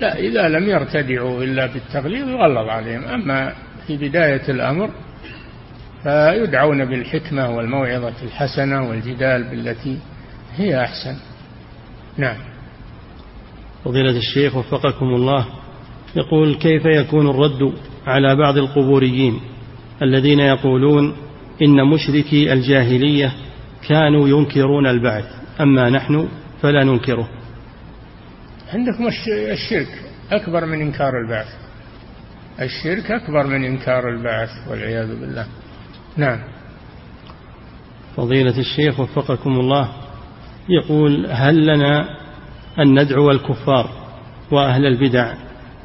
[0.00, 3.04] لا إذا لم يرتدعوا إلا بالتغليظ يغلظ عليهم.
[3.04, 3.52] أما
[3.86, 4.90] في بداية الأمر
[6.02, 9.98] فيدعون بالحكمة والموعظة الحسنة والجدال بالتي
[10.56, 11.16] هي أحسن.
[12.18, 12.36] نعم.
[13.84, 15.46] فضيلة الشيخ وفقكم الله
[16.16, 17.72] يقول كيف يكون الرد
[18.06, 19.40] على بعض القبوريين
[20.02, 21.16] الذين يقولون
[21.62, 23.32] إن مشركي الجاهلية
[23.88, 25.24] كانوا ينكرون البعث
[25.60, 26.28] أما نحن
[26.62, 27.28] فلا ننكره.
[28.72, 29.06] عندكم
[29.52, 30.02] الشرك
[30.32, 31.48] أكبر من إنكار البعث.
[32.60, 35.46] الشرك أكبر من إنكار البعث والعياذ بالله.
[36.16, 36.38] نعم.
[38.16, 39.88] فضيلة الشيخ وفقكم الله
[40.68, 42.16] يقول هل لنا
[42.78, 43.90] أن ندعو الكفار
[44.50, 45.34] وأهل البدع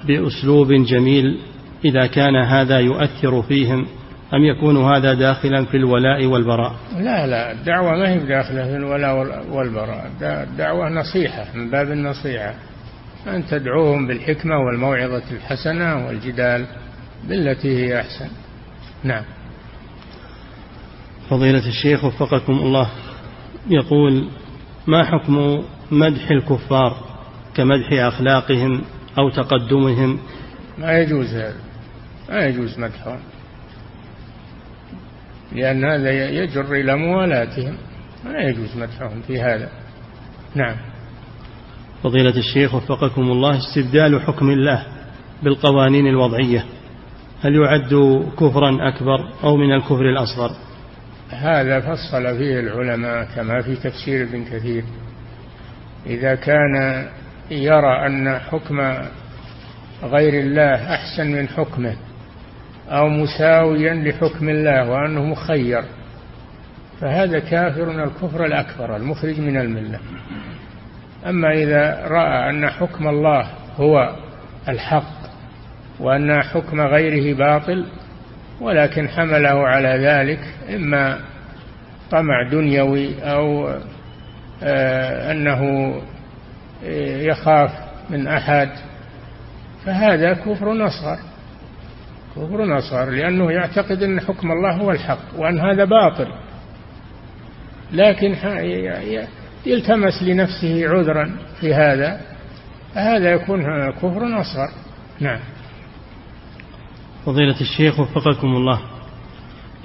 [0.07, 1.39] بأسلوب جميل
[1.85, 3.85] إذا كان هذا يؤثر فيهم؟
[4.33, 9.45] أم يكون هذا داخلا في الولاء والبراء؟ لا لا الدعوة ما هي داخلة في الولاء
[9.51, 10.11] والبراء.
[10.21, 12.53] الدعوة نصيحة من باب النصيحة.
[13.27, 16.65] أن تدعوهم بالحكمة والموعظة الحسنة والجدال
[17.29, 18.29] بالتي هي أحسن.
[19.03, 19.23] نعم.
[21.29, 22.89] فضيلة الشيخ وفقكم الله
[23.69, 24.27] يقول
[24.87, 26.97] ما حكم مدح الكفار
[27.55, 28.81] كمدح أخلاقهم
[29.17, 30.19] أو تقدمهم؟
[30.77, 31.55] ما يجوز هذا.
[32.29, 33.19] ما يجوز مدحهم.
[35.55, 37.77] لأن هذا يجر إلى موالاتهم.
[38.25, 39.69] ما يجوز مدحهم في هذا.
[40.55, 40.75] نعم.
[42.03, 44.85] فضيلة الشيخ وفقكم الله استبدال حكم الله
[45.43, 46.65] بالقوانين الوضعية
[47.41, 50.51] هل يعد كفرا أكبر أو من الكفر الأصغر؟
[51.29, 54.83] هذا فصل فيه العلماء كما في تفسير ابن كثير.
[56.05, 57.05] إذا كان
[57.51, 58.79] يرى أن حكم
[60.03, 61.95] غير الله أحسن من حكمه
[62.89, 65.83] أو مساويا لحكم الله وأنه مخير
[67.01, 69.99] فهذا كافر الكفر الأكبر المخرج من الملة.
[71.25, 74.15] أما إذا رأى أن حكم الله هو
[74.69, 75.25] الحق
[75.99, 77.85] وأن حكم غيره باطل
[78.61, 80.39] ولكن حمله على ذلك
[80.75, 81.19] إما
[82.11, 83.69] طمع دنيوي أو
[84.63, 85.93] آه، أنه
[86.85, 87.71] آه، يخاف
[88.09, 88.69] من أحد
[89.85, 91.19] فهذا كفر أصغر.
[92.35, 96.27] كفر أصغر لأنه يعتقد أن حكم الله هو الحق وأن هذا باطل.
[97.93, 98.35] لكن
[99.65, 102.21] يلتمس لنفسه عذرا في هذا
[102.95, 103.61] فهذا يكون
[103.91, 104.69] كفر أصغر.
[105.19, 105.39] نعم.
[107.25, 108.81] فضيلة الشيخ وفقكم الله.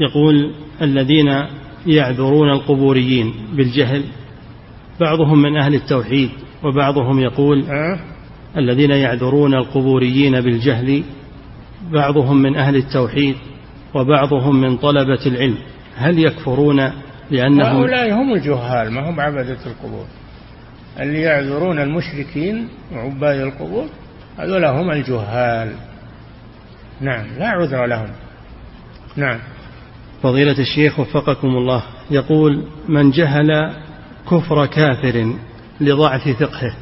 [0.01, 1.47] يقول الذين
[1.87, 4.05] يعذرون القبوريين بالجهل
[5.01, 6.31] بعضهم من أهل التوحيد
[6.63, 8.01] وبعضهم يقول أه؟
[8.57, 11.03] الذين يعذرون القبوريين بالجهل
[11.93, 13.37] بعضهم من أهل التوحيد
[13.95, 15.59] وبعضهم من طلبة العلم.
[15.97, 16.93] هل يكفرون
[17.31, 20.07] لأنهم هؤلاء هم الجهال ما هم عبدة القبور.
[21.01, 23.87] اللي يعذرون المشركين وعباد القبور
[24.39, 25.73] هذول هم الجهال.
[27.01, 28.09] نعم لا عذر لهم.
[29.17, 29.39] نعم.
[30.23, 33.75] فضيلة الشيخ وفقكم الله يقول من جهل
[34.31, 35.35] كفر كافر
[35.81, 36.77] لضعف فقهه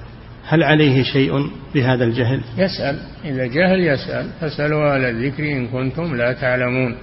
[0.48, 2.98] هل عليه شيء بهذا الجهل؟ يسأل.
[3.24, 4.30] إذا جهل يسأل.
[4.40, 6.96] فاسألوا أهل الذكر إن كنتم لا تعلمون.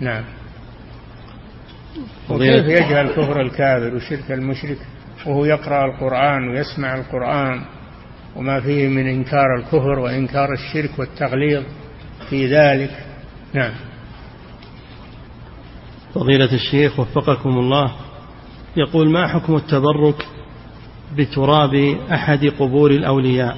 [0.00, 0.24] نعم.
[2.30, 4.78] وكيف يجهل كفر الكافر وشرك المشرك؟
[5.26, 7.60] وهو يقرأ القرآن ويسمع القرآن.
[8.36, 11.62] وما فيه من إنكار الكفر وإنكار الشرك والتغليظ
[12.30, 12.90] في ذلك.
[13.54, 13.72] نعم.
[16.14, 17.92] فضيلة الشيخ وفقكم الله
[18.76, 20.26] يقول ما حكم التبرك
[21.16, 21.74] بتراب
[22.12, 23.56] أحد قبور الأولياء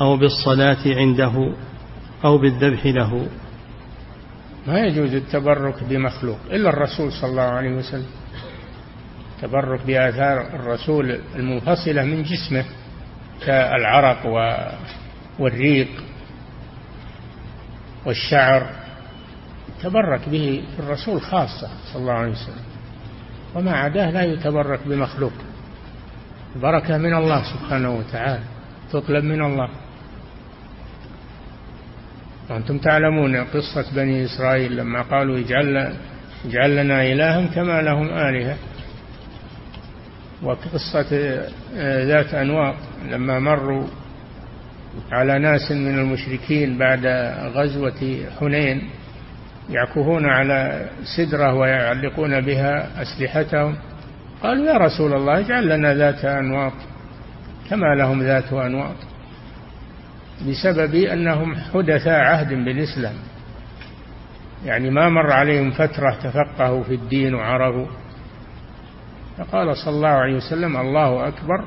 [0.00, 1.52] أو بالصلاة عنده
[2.24, 3.28] أو بالذبح له.
[4.66, 8.06] ما يجوز التبرك بمخلوق إلا الرسول صلى الله عليه وسلم.
[9.36, 12.64] التبرك بآثار الرسول المنفصلة من جسمه
[13.46, 14.26] كالعرق
[15.38, 15.88] والريق
[18.06, 18.66] والشعر.
[19.82, 22.64] تبرك به الرسول خاصة صلى الله عليه وسلم.
[23.54, 25.32] وما عداه لا يتبرك بمخلوق.
[26.62, 28.42] بركة من الله سبحانه وتعالى
[28.92, 29.68] تطلب من الله.
[32.50, 35.94] وأنتم تعلمون قصة بني إسرائيل لما قالوا اجعل,
[36.44, 38.56] اجعل لنا إلها كما لهم آلهة.
[40.42, 41.40] وقصة
[41.82, 42.74] ذات أنواط
[43.10, 43.86] لما مروا
[45.12, 47.06] على ناس من المشركين بعد
[47.54, 48.90] غزوة حنين
[49.70, 53.76] يعكفون على سدرة ويعلقون بها أسلحتهم.
[54.42, 56.72] قالوا يا رسول الله اجعل لنا ذات أنواط
[57.70, 58.96] كما لهم ذات أنواط
[60.48, 63.14] بسبب أنهم حدثا عهد بالإسلام.
[64.64, 67.86] يعني ما مر عليهم فترة تفقهوا في الدين وعرفوا
[69.38, 71.64] فقال صلى الله عليه وسلم الله أكبر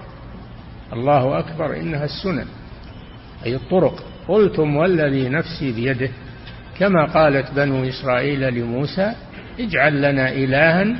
[0.93, 2.45] الله أكبر إنها السنن
[3.45, 4.03] أي الطرق.
[4.27, 6.09] قلتم والذي نفسي بيده
[6.79, 9.13] كما قالت بنو إسرائيل لموسى
[9.59, 10.95] اجعل لنا إلها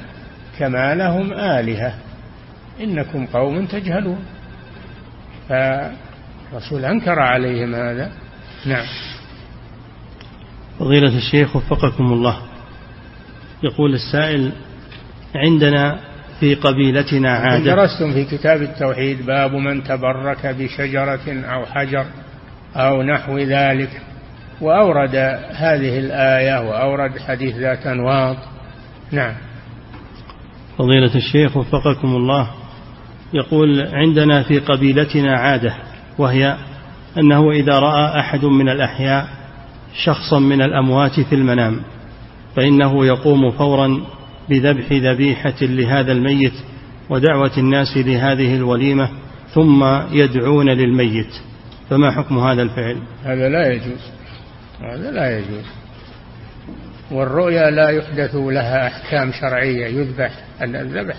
[0.59, 1.93] كما لهم آلهة.
[2.81, 4.25] إنكم قوم تجهلون.
[5.49, 8.11] فالرسول أنكر عليهم هذا.
[8.65, 8.85] نعم.
[10.79, 12.37] فضيلة الشيخ وفقكم الله.
[13.63, 14.51] يقول السائل
[15.35, 15.99] عندنا
[16.39, 22.05] في قبيلتنا عادة درستم في كتاب التوحيد باب من تبرك بشجرة أو حجر
[22.75, 24.01] أو نحو ذلك
[24.61, 25.15] وأورد
[25.51, 28.37] هذه الآية وأورد حديث ذات أنواط.
[29.11, 29.33] نعم.
[30.79, 32.49] فضيلة الشيخ وفقكم الله
[33.33, 35.75] يقول عندنا في قبيلتنا عادة
[36.17, 36.57] وهي
[37.17, 39.27] أنه إذا رأى أحد من الأحياء
[40.03, 41.81] شخصا من الأموات في المنام
[42.55, 44.01] فإنه يقوم فورا
[44.49, 46.53] بذبح ذبيحة لهذا الميت
[47.09, 49.09] ودعوة الناس لهذه الوليمة
[49.53, 51.33] ثم يدعون للميت.
[51.89, 54.01] فما حكم هذا الفعل؟ هذا لا يجوز
[54.81, 55.78] هذا لا يجوز.
[57.11, 60.31] والرؤيا لا يحدث لها أحكام شرعية يذبح.
[60.61, 61.15] الذبح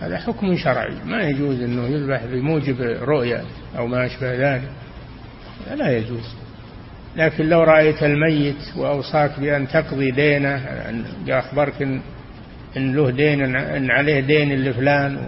[0.00, 0.94] هذا حكم شرعي.
[1.06, 3.44] ما يجوز أنه يذبح بموجب رؤيا
[3.78, 4.68] أو ما أشبه ذلك.
[5.74, 6.34] لا يجوز.
[7.16, 10.62] لكن لو رأيت الميت وأوصاك بأن تقضي دينه
[11.28, 12.00] أخبرك إن,
[12.76, 15.18] إن له دين إن عليه دين لفلان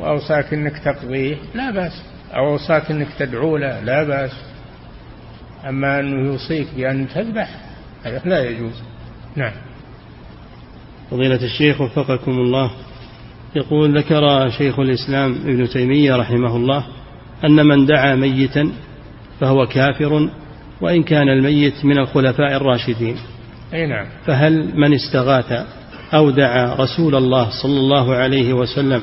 [0.00, 2.02] وأوصاك أنك تقضيه لا بأس.
[2.34, 4.32] أو أوصاك أنك تدعو له لا بأس.
[5.68, 7.48] أما أنه يوصيك بأن تذبح
[8.04, 8.82] هذا لا يجوز.
[9.36, 9.52] نعم.
[11.10, 12.70] فضيلة الشيخ وفقكم الله.
[13.56, 16.86] يقول ذكر شيخ الإسلام ابن تيمية رحمه الله
[17.44, 18.72] أن من دعا ميتا
[19.40, 20.30] فهو كافر
[20.80, 23.16] وإن كان الميت من الخلفاء الراشدين.
[23.74, 24.06] أي نعم.
[24.26, 25.66] فهل من استغاث
[26.14, 29.02] أو دعا رسول الله صلى الله عليه وسلم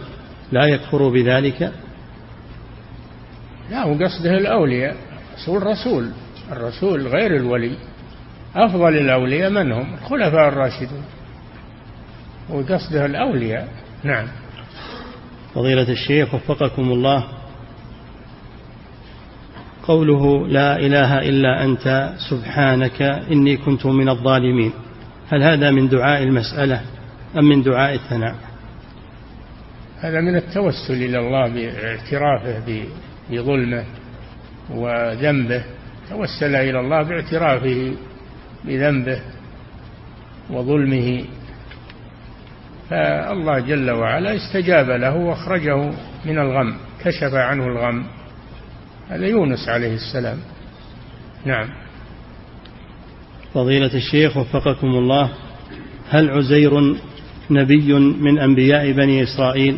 [0.51, 1.71] لا يكفر بذلك؟
[3.71, 4.95] لا هو قصده الأولياء
[5.35, 6.09] رسول رسول
[6.51, 7.75] الرسول غير الولي.
[8.55, 11.03] أفضل الأولياء من هم؟ الخلفاء الراشدون.
[12.49, 13.67] وقصده الأولياء.
[14.03, 14.27] نعم.
[15.55, 17.23] فضيلة الشيخ وفقكم الله.
[19.83, 24.71] قوله لا إله إلا أنت سبحانك إني كنت من الظالمين.
[25.31, 26.81] هل هذا من دعاء المسألة
[27.37, 28.35] أم من دعاء الثناء؟
[29.99, 32.83] هذا من التوسل إلى الله باعترافه
[33.31, 33.85] بظلمه
[34.69, 35.63] وذنبه.
[36.09, 37.93] توسل إلى الله باعترافه
[38.65, 39.21] بذنبه
[40.49, 41.25] وظلمه.
[42.89, 45.91] فالله جل وعلا استجاب له واخرجه
[46.25, 48.05] من الغم كشف عنه الغم.
[49.09, 50.37] هذا يونس عليه السلام.
[51.45, 51.69] نعم.
[53.53, 55.29] فضيلة الشيخ وفقكم الله
[56.09, 56.95] هل عزير
[57.49, 59.77] نبي من أنبياء بني إسرائيل؟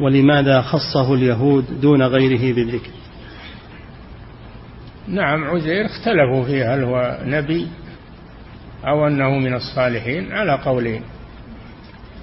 [0.00, 2.90] ولماذا خصه اليهود دون غيره بالذكر
[5.08, 7.66] نعم عزير اختلفوا فيه هل هو نبي
[8.86, 11.02] أو أنه من الصالحين على قولين.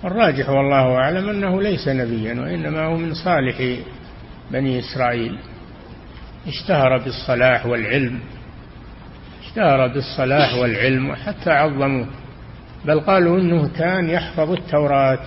[0.05, 3.77] الراجح والله أعلم أنه ليس نبيا وإنما هو من صالح
[4.51, 5.37] بني إسرائيل.
[6.47, 8.19] اشتهر بالصلاح والعلم
[9.43, 12.07] اشتهر بالصلاح والعلم وحتى عظموه.
[12.85, 15.25] بل قالوا إنه كان يحفظ التوراة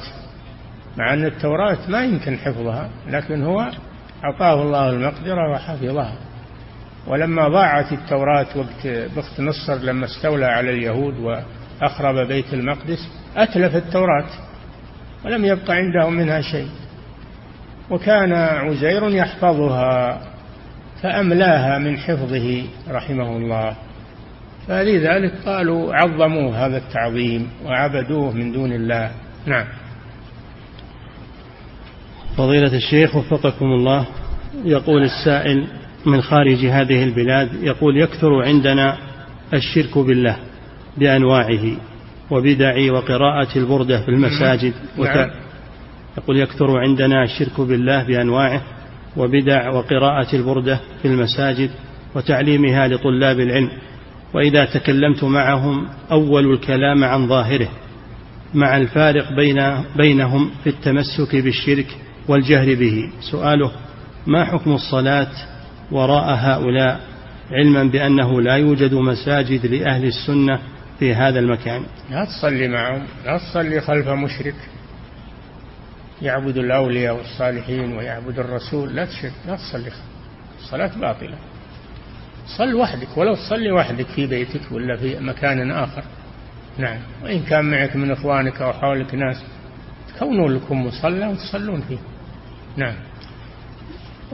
[0.97, 3.71] مع أن التوراة ما يمكن حفظها لكن هو
[4.25, 6.13] أعطاه الله المقدرة وحفظها.
[7.07, 8.87] ولما ضاعت التوراة وقت
[9.17, 14.27] بخت نصر لما استولى على اليهود وأخرب بيت المقدس أتلف التوراة
[15.25, 16.69] ولم يبق عندهم منها شيء.
[17.91, 20.21] وكان عزير يحفظها
[21.03, 23.77] فأملاها من حفظه رحمه الله.
[24.69, 29.11] فلذلك قالوا عظموا هذا التعظيم وعبدوه من دون الله.
[29.47, 29.67] نعم.
[32.37, 34.07] فضيلة الشيخ وفقكم الله
[34.65, 35.67] يقول السائل
[36.07, 38.99] من خارج هذه البلاد يقول يكثر عندنا
[39.55, 40.37] الشرك بالله
[40.99, 41.77] بأنواعه
[42.31, 45.31] وبدع وقراءة البردة في المساجد نعم.
[46.19, 48.63] يقول يكثر عندنا الشرك بالله بأنواعه
[49.17, 51.71] وبدع وقراءة البردة في المساجد
[52.15, 53.71] وتعليمها لطلاب العلم.
[54.35, 57.69] وإذا تكلمت معهم أول الكلام عن ظاهره
[58.55, 61.87] مع الفارق بين بينهم في التمسك بالشرك
[62.29, 63.11] والجهر به.
[63.31, 63.73] سؤاله
[64.27, 65.31] ما حكم الصلاة
[65.93, 67.01] وراء هؤلاء
[67.51, 70.59] علما بأنه لا يوجد مساجد لأهل السنة
[70.99, 71.83] في هذا المكان.
[72.11, 74.55] لا تصلي معهم لا تصلي خلف مشرك.
[76.23, 78.95] يعبد الأولياء والصالحين ويعبد الرسول.
[78.97, 79.91] لا تشرك لا تصلي
[80.61, 81.37] الصلاة باطلة.
[82.59, 86.05] صل وحدك ولو تصلي وحدك في بيتك ولا في مكان آخر.
[86.79, 86.99] نعم.
[87.23, 89.45] وإن كان معك من إخوانك أو حولك ناس
[90.19, 91.99] كونوا لكم مصلى وتصلون فيه.
[92.77, 92.95] نعم.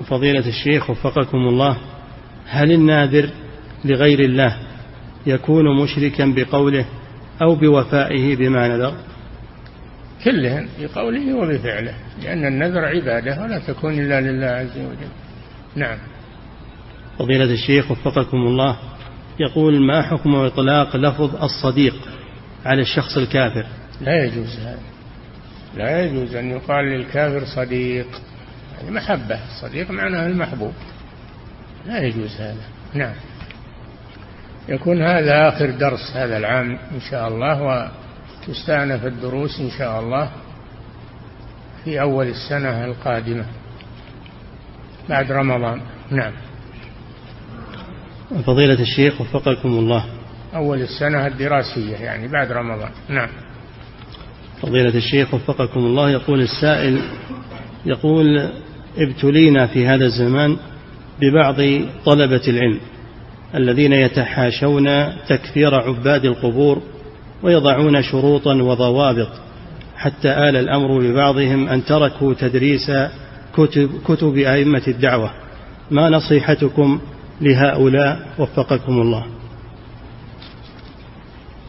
[0.03, 1.77] فضيلة الشيخ وفقكم الله
[2.47, 3.31] هل الناذر
[3.85, 4.57] لغير الله
[5.27, 6.87] يكون مشركا بقوله
[7.43, 8.95] أو بوفائه بما نذر؟
[10.25, 15.09] كلهم بقوله وبفعله لأن النذر عبادة ولا تكون إلا لله عز وجل.
[15.77, 15.99] نعم.
[17.19, 18.77] فضيلة الشيخ وفقكم الله
[19.41, 21.95] يقول ما حكم إطلاق لفظ الصديق
[22.65, 23.67] على الشخص الكافر؟
[24.01, 24.79] لا يجوز هذا.
[25.77, 28.07] لا يجوز أن يقال للكافر صديق.
[28.81, 29.39] هذه محبة.
[29.45, 30.73] الصديق معناه المحبوب.
[31.87, 32.65] لا يجوز هذا.
[32.95, 33.15] نعم.
[34.69, 40.31] يكون هذا آخر درس هذا العام إن شاء الله وتستأنف الدروس إن شاء الله
[41.85, 43.45] في أول السنة القادمة
[45.09, 45.81] بعد رمضان.
[46.11, 46.33] نعم.
[48.47, 50.05] فضيلة الشيخ وفقكم الله.
[50.55, 52.91] أول السنة الدراسية يعني بعد رمضان.
[53.09, 53.29] نعم.
[54.63, 57.03] فضيلة الشيخ وفقكم الله يقول السائل
[57.87, 58.53] يقول
[58.99, 60.57] ابتلينا في هذا الزمان
[61.21, 61.57] ببعض
[62.05, 62.81] طلبة العلم
[63.55, 64.87] الذين يتحاشون
[65.29, 66.83] تكفير عباد القبور
[67.43, 69.29] ويضعون شروطا وضوابط
[69.97, 72.91] حتى آل الأمر ببعضهم أن تركوا تدريس
[73.55, 75.31] كتب, كتب أئمة الدعوة.
[75.91, 77.01] ما نصيحتكم
[77.41, 79.27] لهؤلاء؟ وفقكم الله.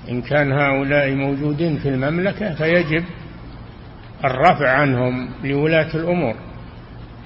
[0.09, 3.03] إن كان هؤلاء موجودين في المملكة فيجب
[4.25, 6.35] الرفع عنهم لولاة الأمور.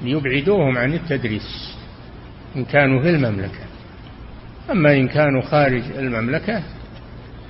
[0.04, 1.76] ليبعدوهم عن التدريس
[2.56, 3.60] إن كانوا في المملكة.
[4.72, 6.64] أما إن كانوا خارج المملكة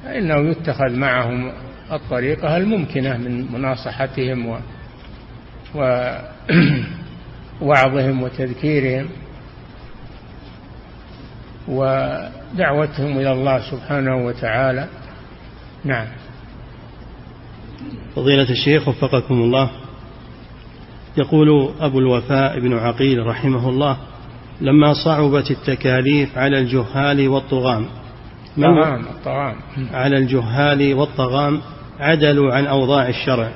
[0.03, 1.51] فإنه يتخذ معهم
[1.91, 4.57] الطريقة الممكنة من مناصحتهم و
[7.61, 9.09] ووعظهم وتذكيرهم
[11.67, 14.87] ودعوتهم إلى الله سبحانه وتعالى.
[15.83, 16.07] نعم.
[18.15, 19.80] فضيلة الشيخ وفقكم الله.
[21.17, 23.97] يقول أبو الوفاء بن عقيل رحمه الله
[24.61, 27.85] لما صعبت التكاليف على الجهال والطغام.
[28.57, 29.55] الطغام الطغام.
[29.93, 31.61] على الجهال والطغام
[31.99, 33.51] عدلوا عن أوضاع الشرع.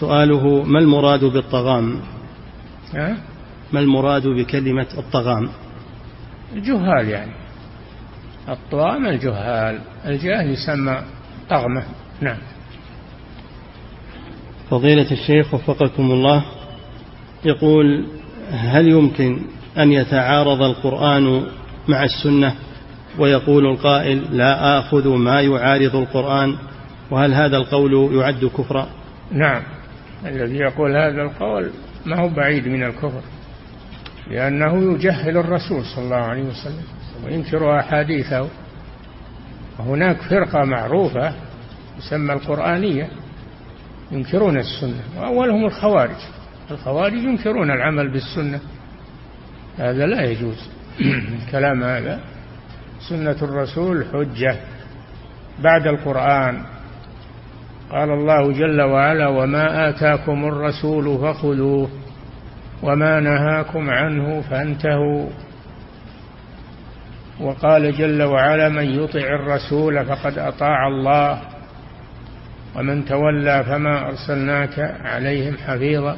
[0.00, 2.00] سؤاله ما المراد بالطغام؟
[3.72, 5.48] ما المراد بكلمة الطغام؟
[6.52, 7.32] الجهال يعني.
[8.48, 9.80] الطغام الجهال.
[10.06, 11.02] الجاهل يسمى
[11.50, 11.82] طغمة.
[12.20, 12.38] نعم.
[14.70, 16.44] فضيلة الشيخ وفقكم الله
[17.44, 18.06] يقول
[18.50, 19.40] هل يمكن
[19.78, 21.46] أن يتعارض القرآن
[21.88, 22.54] مع السنة؟
[23.18, 26.56] ويقول القائل لا آخذ ما يعارض القرآن
[27.10, 28.88] وهل هذا القول يعد كفرا؟
[29.32, 29.62] نعم.
[30.26, 31.70] الذي يقول هذا القول
[32.06, 33.22] ما هو بعيد من الكفر
[34.30, 36.84] لأنه يجهل الرسول صلى الله عليه وسلم
[37.24, 38.48] وينكر أحاديثه.
[39.78, 41.32] وهناك فرقة معروفة
[41.98, 43.08] تسمى القرآنية
[44.12, 46.37] ينكرون السنة وأولهم الخوارج.
[46.70, 48.60] الخوارج ينكرون العمل بالسنة.
[49.78, 50.70] هذا لا يجوز.
[51.44, 52.20] الكلام هذا.
[53.08, 54.56] سنة الرسول حجة.
[55.58, 56.62] بعد القرآن.
[57.90, 61.90] قال الله جل وعلا وما آتاكم الرسول فخذوه
[62.82, 65.28] وما نهاكم عنه فانتهوا.
[67.40, 71.42] وقال جل وعلا من يطع الرسول فقد أطاع الله
[72.76, 76.16] ومن تولى فما أرسلناك عليهم حفيظا.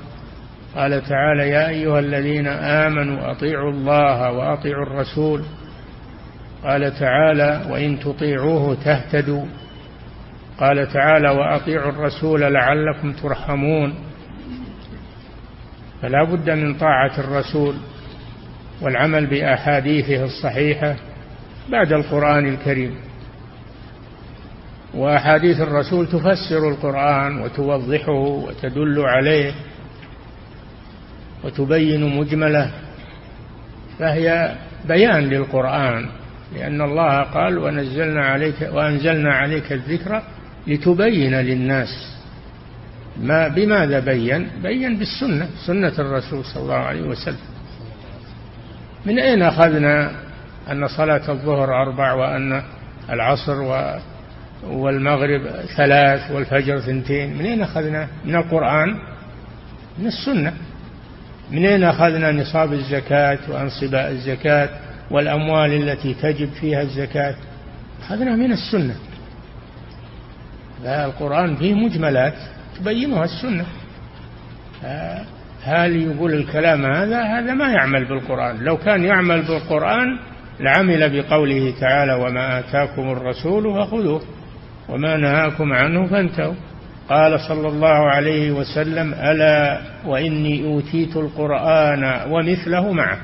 [0.76, 5.42] قال تعالى يا أيها الذين آمنوا أطيعوا الله وأطيعوا الرسول.
[6.64, 9.44] قال تعالى وإن تطيعوه تهتدوا.
[10.60, 13.94] قال تعالى وأطيعوا الرسول لعلكم ترحمون.
[16.02, 17.74] فلا بد من طاعة الرسول
[18.82, 20.96] والعمل بأحاديثه الصحيحة
[21.68, 22.94] بعد القرآن الكريم.
[24.94, 29.52] وأحاديث الرسول تفسر القرآن وتوضحه وتدل عليه.
[31.44, 32.70] وتبين مجمله
[33.98, 34.54] فهي
[34.88, 36.08] بيان للقرآن
[36.56, 40.22] لأن الله قال ونزلنا عليك وأنزلنا عليك الذكر
[40.66, 42.16] لتبين للناس.
[43.20, 47.46] ما بماذا بين؟ بين بالسنة سنة الرسول صلى الله عليه وسلم.
[49.06, 50.10] من أين أخذنا
[50.70, 52.62] أن صلاة الظهر أربع وأن
[53.10, 53.86] العصر
[54.66, 55.42] والمغرب
[55.76, 58.96] ثلاث والفجر ثنتين؟ من أين أخذنا؟ من القرآن
[59.98, 60.52] من السنة.
[61.50, 64.68] من أين أخذنا نصاب الزكاة وأنصباء الزكاة
[65.10, 67.34] والأموال التي تجب فيها الزكاة؟
[68.02, 68.94] أخذنا من السنة.
[70.84, 72.34] القرآن فيه مجملات
[72.78, 73.64] تبينها السنة.
[75.62, 78.64] هل يقول الكلام هذا؟ هذا ما يعمل بالقرآن.
[78.64, 80.18] لو كان يعمل بالقرآن
[80.60, 84.22] لعمل بقوله تعالى وما آتاكم الرسول فخذوه
[84.88, 86.54] وما نهاكم عنه فانتهوا.
[87.10, 93.18] قال صلى الله عليه وسلم ألا وإني أوتيت القرآن ومثله معه.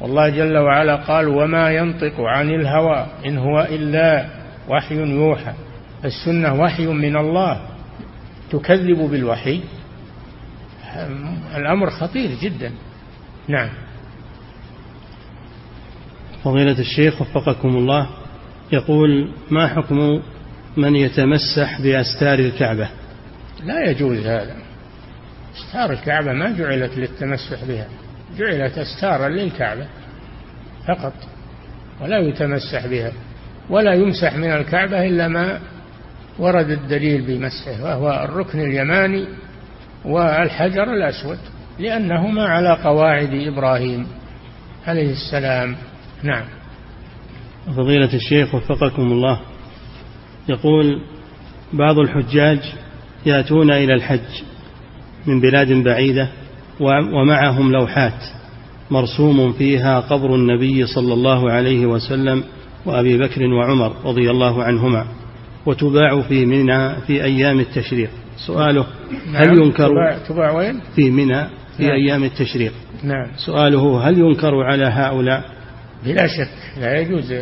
[0.00, 4.26] والله جل وعلا قال وما ينطق عن الهوى إن هو إلا
[4.68, 5.52] وحي يوحى.
[6.04, 7.60] السنة وحي من الله
[8.50, 9.60] تكذب بالوحي.
[11.56, 12.72] الأمر خطير جدا.
[13.48, 13.68] نعم.
[16.44, 18.06] فضيلة الشيخ وفقكم الله
[18.72, 20.22] يقول ما حكم
[20.76, 22.88] من يتمسح بأستار الكعبة.
[23.64, 24.70] لا يجوز هذا.
[25.56, 27.88] أستار الكعبة ما جعلت للتمسح بها
[28.38, 29.86] جعلت أستارا للكعبة
[30.88, 31.12] فقط
[32.00, 33.12] ولا يتمسح بها
[33.70, 35.60] ولا يمسح من الكعبة إلا ما
[36.38, 39.26] ورد الدليل بمسحه وهو الركن اليماني
[40.04, 41.38] والحجر الأسود
[41.78, 44.06] لأنهما على قواعد إبراهيم
[44.86, 45.76] عليه السلام.
[46.22, 46.44] نعم.
[47.76, 49.40] فضيلة الشيخ وفقكم الله.
[50.48, 51.00] يقول
[51.72, 52.58] بعض الحجاج
[53.26, 54.42] يأتون إلى الحج
[55.26, 56.28] من بلاد بعيدة
[57.12, 58.24] ومعهم لوحات
[58.90, 62.44] مرسوم فيها قبر النبي صلى الله عليه وسلم
[62.86, 65.06] وأبي بكر وعمر رضي الله عنهما
[65.66, 68.10] وتباع في منى في أيام التشريق
[68.46, 68.86] سؤاله
[69.34, 69.62] هل نعم.
[69.62, 71.44] ينكر تباع, تباع وين؟ في منى
[71.76, 71.92] في نعم.
[71.92, 72.72] أيام التشريق
[73.02, 75.44] نعم سؤاله هل ينكر على هؤلاء
[76.04, 77.34] بلا شك لا يجوز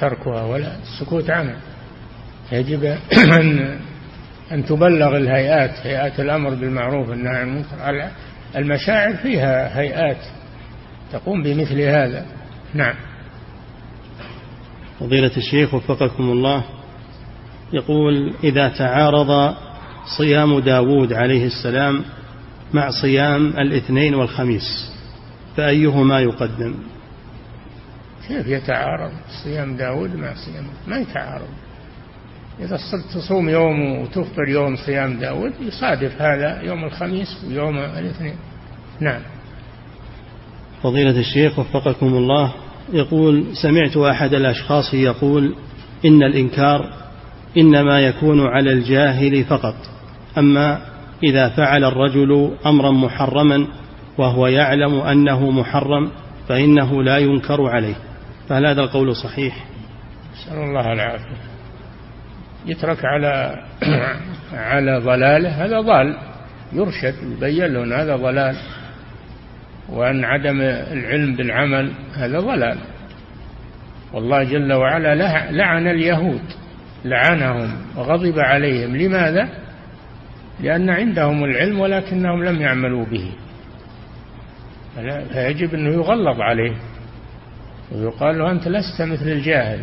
[0.00, 1.56] تركها ولا السكوت عنها
[2.52, 2.84] يجب
[3.40, 3.78] أن
[4.52, 8.10] أن تبلغ الهيئات هيئات الأمر بالمعروف والنهي عن المنكر
[8.56, 10.18] المشاعر فيها هيئات
[11.12, 12.26] تقوم بمثل هذا.
[12.74, 12.94] نعم.
[15.00, 16.64] فضيلة الشيخ وفقكم الله
[17.72, 19.54] يقول إذا تعارض
[20.18, 22.04] صيام داود عليه السلام
[22.72, 24.92] مع صيام الاثنين والخميس
[25.56, 26.74] فأيهما يقدم؟
[28.28, 29.12] كيف يتعارض
[29.44, 31.48] صيام داود مع صيام ما يتعارض؟
[32.60, 38.34] إذا صرت تصوم يوم وتفطر يوم صيام داود يصادف هذا يوم الخميس ويوم الاثنين.
[39.00, 39.20] نعم.
[40.82, 42.54] فضيلة الشيخ وفقكم الله
[42.92, 45.54] يقول سمعت أحد الأشخاص يقول
[46.04, 46.92] إن الإنكار
[47.58, 49.74] إنما يكون على الجاهل فقط
[50.38, 50.80] أما
[51.22, 53.66] إذا فعل الرجل أمرا محرما
[54.18, 56.10] وهو يعلم أنه محرم
[56.48, 57.94] فإنه لا ينكر عليه.
[58.48, 59.64] فهل هذا القول صحيح؟
[60.34, 61.55] نسأل الله العافية.
[62.66, 63.62] يترك على
[64.52, 66.16] على ضلاله هذا ضال.
[66.72, 68.56] يرشد يبين له أن هذا ضلال.
[69.88, 72.78] وأن عدم العلم بالعمل هذا ضلال.
[74.12, 75.14] والله جل وعلا
[75.50, 76.42] لعن اليهود
[77.04, 78.96] لعنهم وغضب عليهم.
[78.96, 79.48] لماذا؟
[80.60, 83.32] لأن عندهم العلم ولكنهم لم يعملوا به.
[85.32, 86.76] فيجب أنه يغلظ عليه.
[87.92, 89.80] ويقال له أنت لست مثل الجاهل.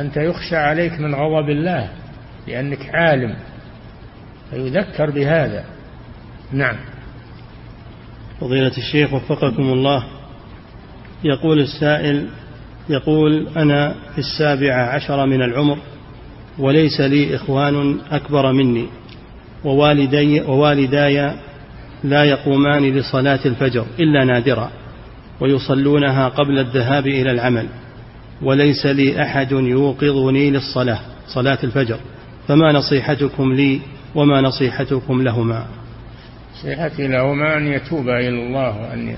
[0.00, 1.88] أنت يخشى عليك من غضب الله
[2.48, 3.36] لأنك عالم
[4.50, 5.64] فيذكر بهذا.
[6.52, 6.76] نعم.
[8.40, 10.04] فضيلة الشيخ وفقكم الله.
[11.24, 12.28] يقول السائل
[12.88, 15.78] يقول أنا في السابعة عشر من العمر
[16.58, 18.86] وليس لي إخوان أكبر مني
[19.64, 21.34] ووالدي, ووالداي
[22.04, 24.70] لا يقومان لصلاة الفجر إلا نادرا
[25.40, 27.68] ويصلونها قبل الذهاب إلى العمل.
[28.42, 31.98] وليس لي أحد يوقظني للصلاة صلاة الفجر.
[32.48, 33.80] فما نصيحتكم لي
[34.14, 35.66] وما نصيحتكم لهما؟
[36.54, 39.16] نصيحتي لهما أن يتوبا إلى الله وأن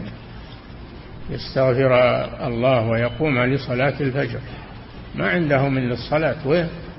[1.30, 1.94] يستغفر
[2.46, 4.40] الله ويقوم لصلاة الفجر.
[5.14, 6.46] ما عندهم إلا الصلاة.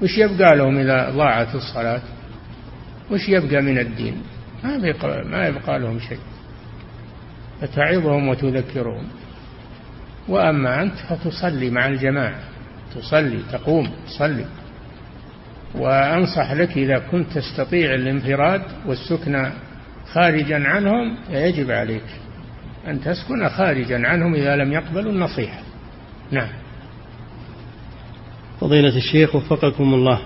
[0.02, 2.02] وش يبقى لهم إذا ضاعت الصلاة؟
[3.12, 4.22] وش يبقى من الدين؟
[4.64, 6.20] ما يبقى, ما يبقى لهم شيء.
[7.62, 9.04] فتعظهم وتذكرهم.
[10.28, 12.40] وأما أنت فتصلي مع الجماعة.
[12.96, 14.46] تصلي تقوم تصلي.
[15.76, 19.52] وأنصح لك إذا كنت تستطيع الانفراد والسكن
[20.14, 22.06] خارجا عنهم يجب عليك
[22.88, 25.60] أن تسكن خارجا عنهم إذا لم يقبلوا النصيحة.
[26.32, 26.50] نعم.
[28.62, 30.20] فضيلة الشيخ وفقكم الله.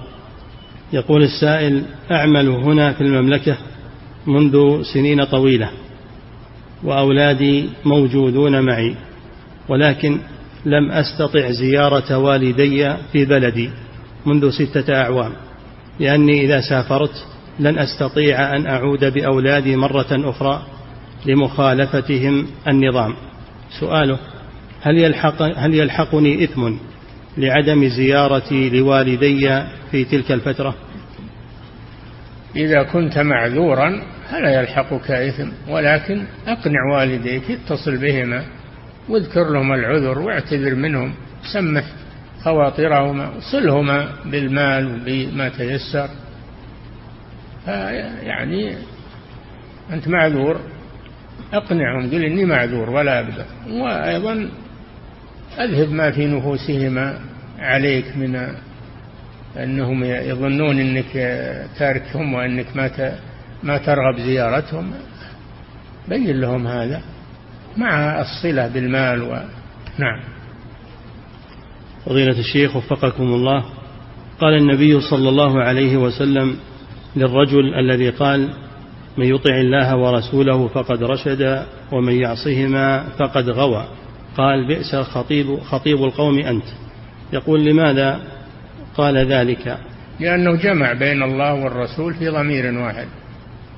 [0.94, 3.58] يقول السائل أعمل هنا في المملكة
[4.28, 5.70] منذ سنين طويلة
[6.84, 8.96] وأولادي موجودون معي.
[9.72, 10.20] ولكن
[10.66, 13.70] لم أستطع زيارة والدي في بلدي
[14.26, 15.34] منذ ستة أعوام
[16.00, 17.26] لأني إذا سافرت
[17.60, 20.64] لن أستطيع أن أعود بأولادي مرة أخرى
[21.26, 23.16] لمخالفتهم النظام.
[23.80, 24.20] سؤاله
[24.82, 26.74] هل, يلحق هل يلحقني إثم
[27.38, 30.76] لعدم زيارتي لوالدي في تلك الفترة؟
[32.56, 38.61] إذا كنت معذورا فلا يلحقك إثم ولكن أقنع والديك اتصل بهما.
[39.10, 41.14] واذكر لهم العذر واعتذر منهم
[41.54, 41.84] سمح
[42.44, 46.10] خواطرهما صلهما بالمال وبما تيسر.
[48.24, 48.76] يعني
[49.94, 50.60] أنت معذور
[51.54, 53.46] أقنعهم قل إني معذور ولا أبدأ.
[53.70, 54.50] وأيضا
[55.60, 57.20] أذهب ما في نفوسهما
[57.60, 58.56] عليك من
[59.58, 61.12] أنهم يظنون أنك
[61.78, 63.18] تاركهم وأنك ما
[63.64, 64.94] ما ترغب زيارتهم.
[66.08, 67.02] بين لهم هذا.
[67.78, 69.28] مع الصلة بالمال و...
[69.98, 70.20] نعم.
[72.06, 73.66] فضيلة الشيخ وفقكم الله
[74.40, 76.56] قال النبي صلى الله عليه وسلم
[77.16, 78.50] للرجل الذي قال
[79.18, 83.88] من يطع الله ورسوله فقد رشد ومن يعصهما فقد غوى.
[84.38, 86.66] قال بئس الخطيب خطيب القوم أنت.
[87.34, 88.22] يقول لماذا
[88.98, 89.78] قال ذلك؟
[90.20, 93.08] لأنه جمع بين الله والرسول في ضمير واحد.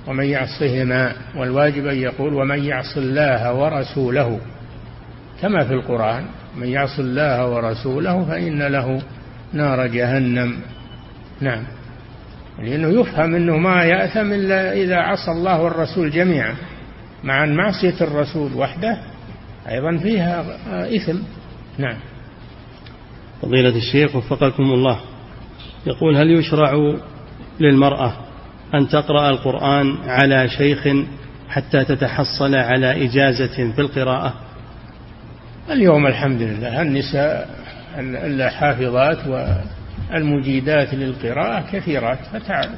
[0.08, 4.40] ومن يعصهما والواجب أن يقول ومن يعص الله ورسوله.
[5.42, 6.26] كما في القرآن
[6.56, 9.02] من يعص الله ورسوله فإن له
[9.54, 10.60] نار جهنم.
[11.42, 11.64] نعم.
[12.60, 16.56] لأنه يفهم أنه ما يأثم إلا إذا عصى الله والرسول جميعا
[17.24, 18.98] مع أن معصية الرسول وحده
[19.70, 20.46] أيضا فيها
[20.96, 21.18] إثم.
[21.78, 21.98] نعم.
[23.42, 25.00] فضيلة الشيخ وفقكم الله
[25.88, 26.74] يقول هل يشرع
[27.60, 28.14] للمرأة
[28.74, 30.88] أن تقرأ القرآن على شيخ
[31.50, 34.34] حتى تتحصل على إجازة في القراءة.
[35.70, 37.50] اليوم الحمد لله النساء
[38.00, 42.20] الحافظات والمجيدات للقراءة كثيرات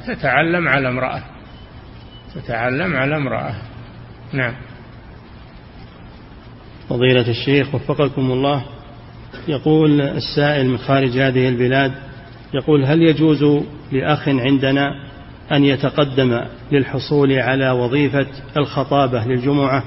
[0.06, 1.22] تتعلم على امرأة.
[2.34, 3.54] تتعلم على امرأة.
[4.32, 4.54] نعم.
[6.88, 8.64] فضيلة الشيخ وفقكم الله
[9.48, 11.92] يقول السائل من خارج هذه البلاد
[12.54, 15.05] يقول هل يجوز لأخ عندنا
[15.52, 16.40] أن يتقدم
[16.72, 19.84] للحصول على وظيفة الخطابة للجمعة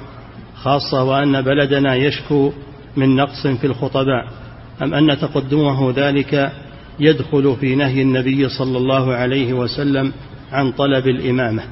[0.56, 2.52] خاصة وأن بلدنا يشكو
[2.98, 4.28] من نقص في الخطباء
[4.82, 6.52] أم أن تقدمه ذلك
[7.00, 10.14] يدخل في نهي النبي صلى الله عليه وسلم
[10.52, 11.64] عن طلب الإمامة.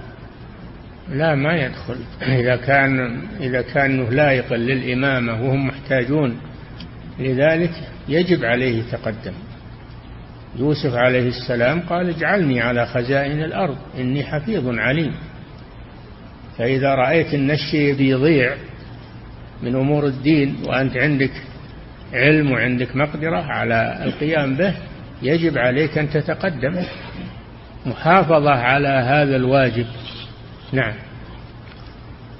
[1.09, 1.95] لا ما يدخل.
[2.21, 6.37] إذا كان إذا كان لائقا للإمامة وهم محتاجون
[7.19, 7.71] لذلك
[8.07, 9.33] يجب عليه تقدم.
[10.57, 15.13] يوسف عليه السلام قال اجعلني على خزائن الأرض إني حفيظ عليم.
[16.57, 18.55] فإذا رأيت أن الشيء بيضيع
[19.63, 21.31] من أمور الدين وأنت عندك
[22.13, 24.73] علم وعندك مقدرة على القيام به
[25.21, 26.83] يجب عليك أن تتقدم.
[27.85, 29.85] محافظة على هذا الواجب.
[30.71, 30.93] نعم.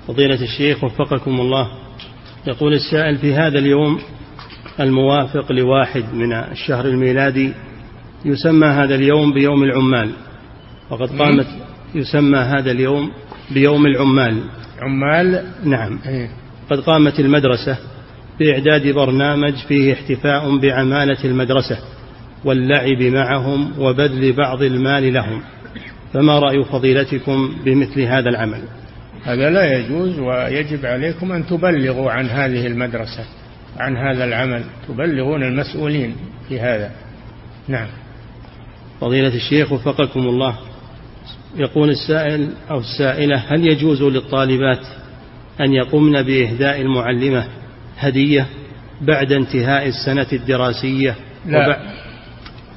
[0.07, 1.71] فضيلة الشيخ وفقكم الله.
[2.47, 3.99] يقول السائل في هذا اليوم
[4.79, 7.53] الموافق لواحد من الشهر الميلادي
[8.25, 10.11] يسمى هذا اليوم بيوم العمال.
[10.89, 11.47] وقد قامت
[11.95, 13.11] يسمى هذا اليوم
[13.51, 14.41] بيوم العمال.
[14.81, 15.99] عمال؟ نعم.
[16.07, 16.29] إيه.
[16.69, 17.77] قد قامت المدرسة
[18.39, 21.77] بإعداد برنامج فيه احتفاء بعمالة المدرسة
[22.45, 25.41] واللعب معهم وبذل بعض المال لهم.
[26.13, 28.61] فما رأي فضيلتكم بمثل هذا العمل؟
[29.23, 33.25] هذا لا يجوز ويجب عليكم أن تبلغوا عن هذه المدرسة
[33.77, 34.63] عن هذا العمل.
[34.87, 36.15] تبلغون المسؤولين
[36.49, 36.91] في هذا.
[37.67, 37.87] نعم.
[39.01, 40.57] فضيلة الشيخ وفقكم الله.
[41.55, 44.85] يقول السائل أو السائلة هل يجوز للطالبات
[45.61, 47.47] أن يقمن بإهداء المعلمة
[47.97, 48.47] هدية
[49.01, 51.15] بعد انتهاء السنة الدراسية؟
[51.45, 51.79] لا.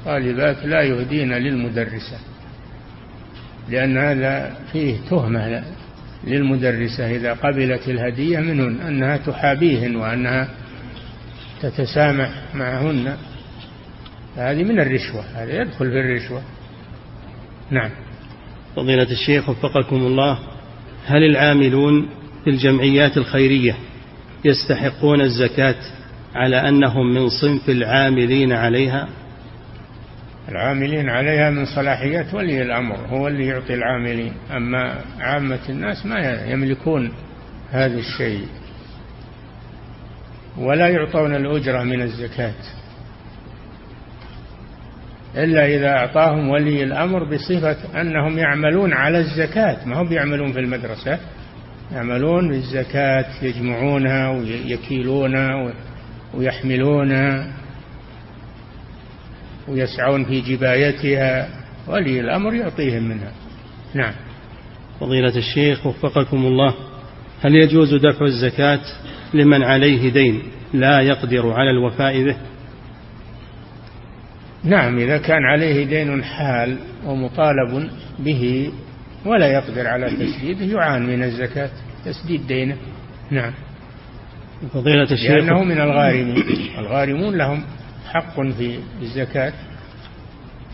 [0.05, 2.17] طالبات لا يهدين للمدرسة
[3.69, 5.63] لأن هذا فيه تهمة
[6.27, 10.47] للمدرسة إذا قبلت الهدية منهن أنها تحابيهن وأنها
[11.61, 13.17] تتسامح معهن.
[14.37, 16.41] هذه من الرشوة هذا يدخل في الرشوة.
[17.71, 17.89] نعم.
[18.75, 20.39] فضيلة الشيخ وفقكم الله
[21.05, 22.09] هل العاملون
[22.43, 23.75] في الجمعيات الخيرية
[24.45, 25.75] يستحقون الزكاة
[26.35, 29.07] على أنهم من صنف العاملين عليها؟
[30.49, 34.33] العاملين عليها من صلاحيات ولي الأمر هو اللي يعطي العاملين.
[34.51, 37.11] أما عامة الناس ما يملكون
[37.71, 38.45] هذا الشيء
[40.57, 42.53] ولا يعطون الأجرة من الزكاة.
[45.35, 49.85] إلا إذا أعطاهم ولي الأمر بصفة أنهم يعملون على الزكاة.
[49.85, 51.19] ما هم يعملون في المدرسة.
[51.91, 55.73] يعملون بالزكاة يجمعونها ويكيلونها
[56.33, 57.47] ويحملونها
[59.67, 61.47] ويسعون في جبايتها.
[61.87, 63.31] ولي الأمر يعطيهم منها.
[63.93, 64.13] نعم.
[64.99, 66.73] فضيلة الشيخ وفقكم الله
[67.41, 68.81] هل يجوز دفع الزكاة
[69.33, 70.41] لمن عليه دين
[70.73, 72.35] لا يقدر على الوفاء به؟
[74.63, 77.89] نعم إذا كان عليه دين حال ومطالب
[78.19, 78.71] به
[79.25, 81.69] ولا يقدر على تسديده يعان من الزكاة
[82.05, 82.77] تسديد دينه.
[83.31, 83.53] نعم.
[84.73, 85.31] فضيلة الشيخ.
[85.31, 86.43] لأنه من الغارمين.
[86.77, 87.63] الغارمون لهم
[88.09, 89.53] حق في الزكاة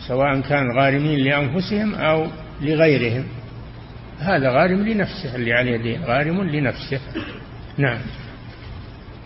[0.08, 2.26] سواء كان غارمين لأنفسهم أو
[2.60, 3.24] لغيرهم.
[4.18, 7.00] هذا غارم لنفسه اللي عليه دين غارم لنفسه.
[7.78, 7.98] نعم.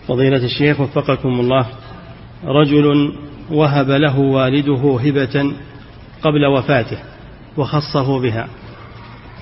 [0.07, 1.67] فضيلة الشيخ وفقكم الله.
[2.43, 3.13] رجل
[3.51, 5.53] وهب له والده هبة
[6.21, 6.97] قبل وفاته
[7.57, 8.47] وخصه بها.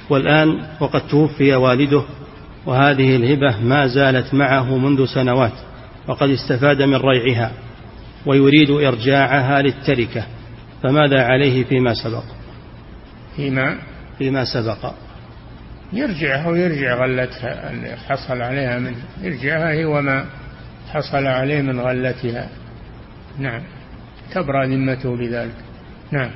[0.09, 2.03] والآن وقد توفي والده
[2.65, 5.53] وهذه الهبة ما زالت معه منذ سنوات
[6.07, 7.51] وقد استفاد من ريعها
[8.25, 10.25] ويريد إرجاعها للتركة.
[10.83, 12.23] فماذا عليه فيما سبق؟
[13.35, 13.77] فيما؟
[14.17, 14.93] فيما سبق.
[15.93, 20.25] يرجعها ويرجع غلتها اللي حصل عليها من يرجعها هي وما
[20.91, 22.49] حصل عليه من غلتها.
[23.39, 23.61] نعم.
[24.31, 25.55] تبرأ ذمته بذلك.
[26.11, 26.31] نعم.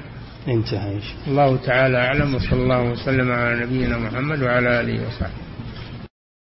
[0.48, 5.45] انتهى الله تعالى أعلم وصلى الله وسلم على نبينا محمد وعلى آله وصحبه.